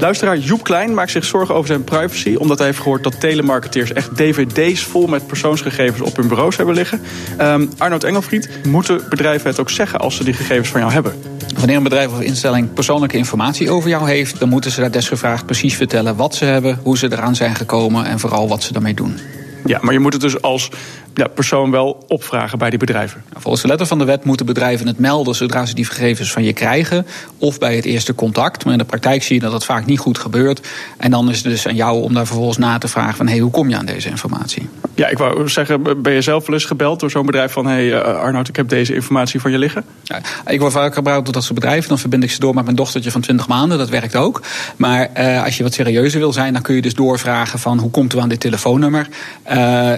Luisteraar 0.00 0.38
Joep 0.38 0.64
Klein 0.64 0.94
maakt 0.94 1.10
zich 1.10 1.24
zorgen 1.24 1.54
over 1.54 1.66
zijn 1.66 1.84
privacy... 1.84 2.34
omdat 2.34 2.58
hij 2.58 2.66
heeft 2.66 2.80
gehoord 2.80 3.02
dat 3.02 3.20
telemarketeers 3.20 3.92
echt 3.92 4.16
dvd's 4.16 4.82
vol 4.82 5.06
met 5.06 5.26
persoonsgegevens 5.26 6.00
op 6.00 6.16
hun 6.16 6.28
bureaus 6.28 6.56
hebben 6.56 6.74
liggen. 6.74 7.00
Um, 7.40 7.70
Arnoud 7.78 8.04
Engelfried, 8.04 8.48
moeten 8.66 9.04
bedrijven 9.08 9.50
het 9.50 9.60
ook 9.60 9.70
zeggen 9.70 9.98
als 9.98 10.16
ze 10.16 10.24
die 10.24 10.34
gegevens 10.34 10.68
van 10.68 10.80
jou 10.80 10.92
hebben? 10.92 11.37
Wanneer 11.54 11.76
een 11.76 11.82
bedrijf 11.82 12.12
of 12.12 12.20
instelling 12.20 12.72
persoonlijke 12.72 13.16
informatie 13.16 13.70
over 13.70 13.88
jou 13.88 14.08
heeft... 14.08 14.38
dan 14.38 14.48
moeten 14.48 14.70
ze 14.70 14.80
daar 14.80 14.90
desgevraagd 14.90 15.46
precies 15.46 15.76
vertellen 15.76 16.16
wat 16.16 16.34
ze 16.34 16.44
hebben... 16.44 16.80
hoe 16.82 16.98
ze 16.98 17.12
eraan 17.12 17.34
zijn 17.34 17.54
gekomen 17.54 18.04
en 18.04 18.18
vooral 18.18 18.48
wat 18.48 18.62
ze 18.62 18.72
daarmee 18.72 18.94
doen. 18.94 19.18
Ja, 19.64 19.78
maar 19.82 19.92
je 19.92 19.98
moet 19.98 20.12
het 20.12 20.22
dus 20.22 20.42
als 20.42 20.70
ja, 21.18 21.28
persoon 21.28 21.70
wel 21.70 22.04
opvragen 22.08 22.58
bij 22.58 22.70
die 22.70 22.78
bedrijven. 22.78 23.22
Nou, 23.28 23.40
volgens 23.40 23.62
de 23.62 23.68
letter 23.68 23.86
van 23.86 23.98
de 23.98 24.04
wet 24.04 24.24
moeten 24.24 24.46
bedrijven 24.46 24.86
het 24.86 24.98
melden 24.98 25.34
zodra 25.34 25.66
ze 25.66 25.74
die 25.74 25.84
gegevens 25.84 26.32
van 26.32 26.44
je 26.44 26.52
krijgen. 26.52 27.06
Of 27.38 27.58
bij 27.58 27.76
het 27.76 27.84
eerste 27.84 28.14
contact. 28.14 28.64
Maar 28.64 28.72
in 28.72 28.78
de 28.78 28.84
praktijk 28.84 29.22
zie 29.22 29.34
je 29.34 29.40
dat 29.40 29.50
dat 29.50 29.64
vaak 29.64 29.86
niet 29.86 29.98
goed 29.98 30.18
gebeurt. 30.18 30.68
En 30.96 31.10
dan 31.10 31.30
is 31.30 31.36
het 31.36 31.44
dus 31.44 31.66
aan 31.66 31.74
jou 31.74 32.02
om 32.02 32.14
daar 32.14 32.26
vervolgens 32.26 32.58
na 32.58 32.78
te 32.78 32.88
vragen 32.88 33.16
van 33.16 33.28
hey, 33.28 33.38
hoe 33.38 33.50
kom 33.50 33.68
je 33.68 33.76
aan 33.76 33.86
deze 33.86 34.08
informatie? 34.08 34.68
Ja, 34.94 35.08
ik 35.08 35.18
wou 35.18 35.48
zeggen, 35.48 36.02
ben 36.02 36.12
je 36.12 36.20
zelf 36.20 36.46
wel 36.46 36.54
eens 36.54 36.64
gebeld 36.64 37.00
door 37.00 37.10
zo'n 37.10 37.26
bedrijf 37.26 37.52
van 37.52 37.66
hé 37.66 37.88
hey, 37.88 38.02
Arnoud, 38.02 38.48
ik 38.48 38.56
heb 38.56 38.68
deze 38.68 38.94
informatie 38.94 39.40
van 39.40 39.50
je 39.50 39.58
liggen? 39.58 39.84
Ja, 40.02 40.20
ik 40.46 40.60
word 40.60 40.72
vaak 40.72 40.94
gebruikt 40.94 41.24
door 41.24 41.34
dat 41.34 41.42
soort 41.44 41.54
bedrijven. 41.54 41.88
Dan 41.88 41.98
verbind 41.98 42.22
ik 42.22 42.30
ze 42.30 42.40
door 42.40 42.54
met 42.54 42.64
mijn 42.64 42.76
dochtertje 42.76 43.10
van 43.10 43.20
20 43.20 43.48
maanden. 43.48 43.78
Dat 43.78 43.88
werkt 43.88 44.16
ook. 44.16 44.42
Maar 44.76 45.08
uh, 45.18 45.44
als 45.44 45.56
je 45.56 45.62
wat 45.62 45.74
serieuzer 45.74 46.20
wil 46.20 46.32
zijn, 46.32 46.52
dan 46.52 46.62
kun 46.62 46.74
je 46.74 46.82
dus 46.82 46.94
doorvragen 46.94 47.58
van 47.58 47.78
hoe 47.78 47.90
komt 47.90 48.14
u 48.14 48.18
aan 48.18 48.28
dit 48.28 48.40
telefoonnummer? 48.40 49.08
Uh, 49.50 49.92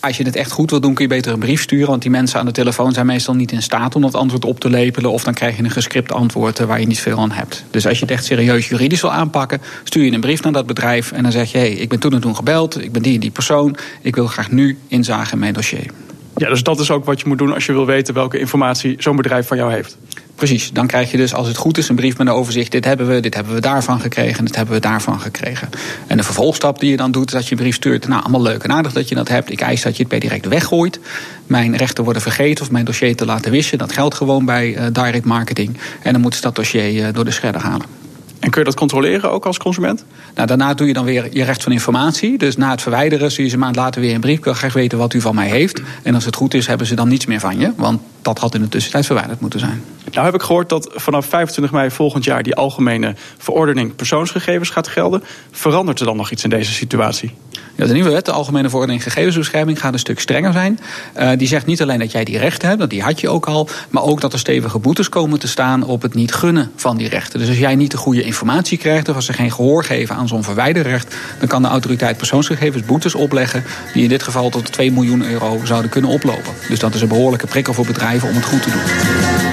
als 0.00 0.16
je 0.16 0.24
het 0.24 0.36
echt 0.36 0.50
goed 0.50 0.70
wil 0.70 0.80
doen, 0.80 0.94
kun 0.94 1.04
je 1.04 1.10
beter 1.10 1.32
een 1.32 1.38
brief 1.38 1.62
sturen. 1.62 1.88
Want 1.88 2.02
die 2.02 2.10
mensen 2.10 2.38
aan 2.38 2.46
de 2.46 2.52
telefoon 2.52 2.92
zijn 2.92 3.06
meestal 3.06 3.34
niet 3.34 3.52
in 3.52 3.62
staat 3.62 3.94
om 3.94 4.02
dat 4.02 4.14
antwoord 4.14 4.44
op 4.44 4.60
te 4.60 4.70
lepelen. 4.70 5.10
Of 5.10 5.24
dan 5.24 5.34
krijg 5.34 5.56
je 5.56 5.62
een 5.62 5.70
gescript 5.70 6.12
antwoord 6.12 6.58
waar 6.58 6.80
je 6.80 6.86
niet 6.86 7.00
veel 7.00 7.18
aan 7.18 7.30
hebt. 7.30 7.64
Dus 7.70 7.86
als 7.86 7.98
je 7.98 8.04
het 8.04 8.10
echt 8.10 8.24
serieus 8.24 8.68
juridisch 8.68 9.00
wil 9.00 9.12
aanpakken, 9.12 9.60
stuur 9.84 10.04
je 10.04 10.12
een 10.12 10.20
brief 10.20 10.42
naar 10.42 10.52
dat 10.52 10.66
bedrijf. 10.66 11.12
En 11.12 11.22
dan 11.22 11.32
zeg 11.32 11.52
je: 11.52 11.58
hé, 11.58 11.64
hey, 11.64 11.74
ik 11.74 11.88
ben 11.88 11.98
toen 11.98 12.12
en 12.12 12.20
toen 12.20 12.36
gebeld. 12.36 12.82
Ik 12.82 12.92
ben 12.92 13.02
die 13.02 13.14
en 13.14 13.20
die 13.20 13.30
persoon. 13.30 13.76
Ik 14.00 14.14
wil 14.14 14.26
graag 14.26 14.50
nu 14.50 14.78
inzagen 14.88 15.32
in 15.32 15.38
mijn 15.38 15.54
dossier. 15.54 15.90
Ja, 16.38 16.48
dus 16.48 16.62
dat 16.62 16.80
is 16.80 16.90
ook 16.90 17.04
wat 17.04 17.20
je 17.20 17.28
moet 17.28 17.38
doen 17.38 17.54
als 17.54 17.66
je 17.66 17.72
wil 17.72 17.86
weten 17.86 18.14
welke 18.14 18.38
informatie 18.38 18.94
zo'n 18.98 19.16
bedrijf 19.16 19.46
van 19.46 19.56
jou 19.56 19.72
heeft. 19.72 19.98
Precies, 20.34 20.72
dan 20.72 20.86
krijg 20.86 21.10
je 21.10 21.16
dus 21.16 21.34
als 21.34 21.46
het 21.46 21.56
goed 21.56 21.78
is 21.78 21.88
een 21.88 21.96
brief 21.96 22.18
met 22.18 22.26
een 22.26 22.32
overzicht. 22.32 22.72
Dit 22.72 22.84
hebben 22.84 23.08
we, 23.08 23.20
dit 23.20 23.34
hebben 23.34 23.54
we 23.54 23.60
daarvan 23.60 24.00
gekregen, 24.00 24.44
dit 24.44 24.56
hebben 24.56 24.74
we 24.74 24.80
daarvan 24.80 25.20
gekregen. 25.20 25.68
En 26.06 26.16
de 26.16 26.22
vervolgstap 26.22 26.80
die 26.80 26.90
je 26.90 26.96
dan 26.96 27.10
doet, 27.10 27.26
is 27.26 27.32
dat 27.32 27.44
je 27.44 27.50
een 27.50 27.60
brief 27.60 27.74
stuurt. 27.74 28.08
Nou, 28.08 28.22
allemaal 28.22 28.42
leuk 28.42 28.62
en 28.62 28.72
aardig 28.72 28.92
dat 28.92 29.08
je 29.08 29.14
dat 29.14 29.28
hebt. 29.28 29.50
Ik 29.50 29.60
eis 29.60 29.82
dat 29.82 29.96
je 29.96 30.02
het 30.02 30.08
per 30.08 30.20
direct 30.20 30.46
weggooit. 30.46 31.00
Mijn 31.46 31.76
rechten 31.76 32.04
worden 32.04 32.22
vergeten 32.22 32.64
of 32.64 32.70
mijn 32.70 32.84
dossier 32.84 33.16
te 33.16 33.24
laten 33.24 33.50
wissen. 33.50 33.78
Dat 33.78 33.92
geldt 33.92 34.14
gewoon 34.14 34.44
bij 34.44 34.76
uh, 34.76 34.86
direct 34.92 35.24
marketing. 35.24 35.76
En 36.02 36.12
dan 36.12 36.20
moet 36.20 36.34
ze 36.34 36.40
dat 36.40 36.56
dossier 36.56 36.94
uh, 36.94 37.06
door 37.12 37.24
de 37.24 37.30
shredder 37.30 37.62
halen. 37.62 37.97
En 38.48 38.54
kun 38.54 38.62
je 38.62 38.68
dat 38.68 38.78
controleren 38.78 39.30
ook 39.30 39.46
als 39.46 39.58
consument? 39.58 40.04
Nou, 40.34 40.46
daarna 40.46 40.74
doe 40.74 40.86
je 40.86 40.92
dan 40.92 41.04
weer 41.04 41.28
je 41.32 41.44
recht 41.44 41.62
van 41.62 41.72
informatie. 41.72 42.38
Dus 42.38 42.56
na 42.56 42.70
het 42.70 42.82
verwijderen 42.82 43.32
zie 43.32 43.42
je 43.42 43.48
ze 43.48 43.54
een 43.54 43.60
maand 43.60 43.76
later 43.76 44.00
weer 44.00 44.14
een 44.14 44.20
brief. 44.20 44.38
Ik 44.38 44.44
wil 44.44 44.52
graag 44.52 44.72
weten 44.72 44.98
wat 44.98 45.14
u 45.14 45.20
van 45.20 45.34
mij 45.34 45.48
heeft. 45.48 45.82
En 46.02 46.14
als 46.14 46.24
het 46.24 46.36
goed 46.36 46.54
is, 46.54 46.66
hebben 46.66 46.86
ze 46.86 46.94
dan 46.94 47.08
niets 47.08 47.26
meer 47.26 47.40
van 47.40 47.58
je. 47.58 47.72
Want 47.76 48.00
dat 48.22 48.38
had 48.38 48.54
in 48.54 48.60
de 48.60 48.68
tussentijd 48.68 49.06
verwijderd 49.06 49.40
moeten 49.40 49.60
zijn. 49.60 49.84
Nou 50.12 50.24
heb 50.24 50.34
ik 50.34 50.42
gehoord 50.42 50.68
dat 50.68 50.90
vanaf 50.94 51.26
25 51.26 51.74
mei 51.74 51.90
volgend 51.90 52.24
jaar... 52.24 52.42
die 52.42 52.54
algemene 52.54 53.14
verordening 53.38 53.96
persoonsgegevens 53.96 54.70
gaat 54.70 54.88
gelden. 54.88 55.22
Verandert 55.50 56.00
er 56.00 56.06
dan 56.06 56.16
nog 56.16 56.30
iets 56.30 56.44
in 56.44 56.50
deze 56.50 56.72
situatie? 56.72 57.34
De 57.86 57.92
nieuwe 57.92 58.10
wet, 58.10 58.24
de 58.24 58.32
Algemene 58.32 58.68
Verordening 58.68 59.02
Gegevensbescherming, 59.02 59.80
gaat 59.80 59.92
een 59.92 59.98
stuk 59.98 60.20
strenger 60.20 60.52
zijn. 60.52 60.78
Uh, 61.18 61.30
die 61.36 61.48
zegt 61.48 61.66
niet 61.66 61.82
alleen 61.82 61.98
dat 61.98 62.12
jij 62.12 62.24
die 62.24 62.38
rechten 62.38 62.68
hebt, 62.68 62.80
dat 62.80 62.90
die 62.90 63.02
had 63.02 63.20
je 63.20 63.28
ook 63.28 63.46
al, 63.46 63.68
maar 63.90 64.02
ook 64.02 64.20
dat 64.20 64.32
er 64.32 64.38
stevige 64.38 64.78
boetes 64.78 65.08
komen 65.08 65.38
te 65.38 65.48
staan 65.48 65.82
op 65.82 66.02
het 66.02 66.14
niet 66.14 66.34
gunnen 66.34 66.70
van 66.76 66.96
die 66.96 67.08
rechten. 67.08 67.38
Dus 67.38 67.48
als 67.48 67.58
jij 67.58 67.74
niet 67.74 67.90
de 67.90 67.96
goede 67.96 68.22
informatie 68.22 68.78
krijgt 68.78 69.08
of 69.08 69.14
als 69.14 69.26
ze 69.26 69.32
geen 69.32 69.52
gehoor 69.52 69.84
geven 69.84 70.16
aan 70.16 70.28
zo'n 70.28 70.44
verwijderrecht, 70.44 71.16
dan 71.38 71.48
kan 71.48 71.62
de 71.62 71.68
autoriteit 71.68 72.16
persoonsgegevens 72.16 72.84
boetes 72.84 73.14
opleggen 73.14 73.64
die 73.92 74.02
in 74.02 74.08
dit 74.08 74.22
geval 74.22 74.50
tot 74.50 74.72
2 74.72 74.92
miljoen 74.92 75.24
euro 75.24 75.60
zouden 75.64 75.90
kunnen 75.90 76.10
oplopen. 76.10 76.52
Dus 76.68 76.78
dat 76.78 76.94
is 76.94 77.00
een 77.00 77.08
behoorlijke 77.08 77.46
prikkel 77.46 77.72
voor 77.72 77.86
bedrijven 77.86 78.28
om 78.28 78.34
het 78.34 78.44
goed 78.44 78.62
te 78.62 78.70
doen. 78.70 79.47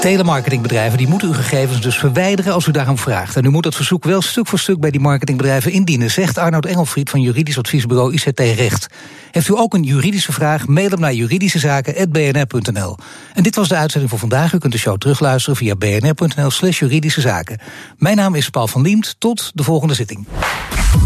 Telemarketingbedrijven 0.00 0.98
die 0.98 1.08
moeten 1.08 1.28
uw 1.28 1.34
gegevens 1.34 1.80
dus 1.80 1.98
verwijderen 1.98 2.52
als 2.52 2.66
u 2.66 2.70
daarom 2.70 2.98
vraagt. 2.98 3.36
En 3.36 3.44
u 3.44 3.48
moet 3.48 3.62
dat 3.62 3.74
verzoek 3.74 4.04
wel 4.04 4.22
stuk 4.22 4.46
voor 4.46 4.58
stuk 4.58 4.80
bij 4.80 4.90
die 4.90 5.00
marketingbedrijven 5.00 5.72
indienen, 5.72 6.10
zegt 6.10 6.38
Arnoud 6.38 6.66
Engelfried 6.66 7.10
van 7.10 7.20
juridisch 7.20 7.58
adviesbureau 7.58 8.12
ICT 8.12 8.40
Recht. 8.40 8.86
Heeft 9.30 9.48
u 9.48 9.58
ook 9.58 9.74
een 9.74 9.82
juridische 9.82 10.32
vraag? 10.32 10.66
Mail 10.66 10.90
hem 10.90 11.00
naar 11.00 11.12
juridischezaken.bnr.nl. 11.12 12.96
En 13.34 13.42
dit 13.42 13.54
was 13.54 13.68
de 13.68 13.76
uitzending 13.76 14.10
voor 14.10 14.20
vandaag. 14.20 14.52
U 14.52 14.58
kunt 14.58 14.72
de 14.72 14.78
show 14.78 14.98
terugluisteren 14.98 15.56
via 15.56 15.76
bnr.nl 15.76 16.50
slash 16.50 16.78
juridische 16.78 17.20
zaken. 17.20 17.58
Mijn 17.98 18.16
naam 18.16 18.34
is 18.34 18.50
Paul 18.50 18.66
van 18.66 18.82
Liemt. 18.82 19.16
Tot 19.18 19.50
de 19.54 19.62
volgende 19.62 19.94
zitting. 19.94 20.26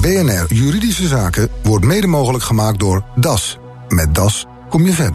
BNR 0.01 0.47
Juridische 0.49 1.07
Zaken 1.07 1.49
wordt 1.63 1.85
mede 1.85 2.07
mogelijk 2.07 2.45
gemaakt 2.45 2.79
door 2.79 3.05
DAS. 3.17 3.59
Met 3.89 4.15
DAS 4.15 4.47
kom 4.69 4.87
je 4.87 4.93
verder. 4.93 5.13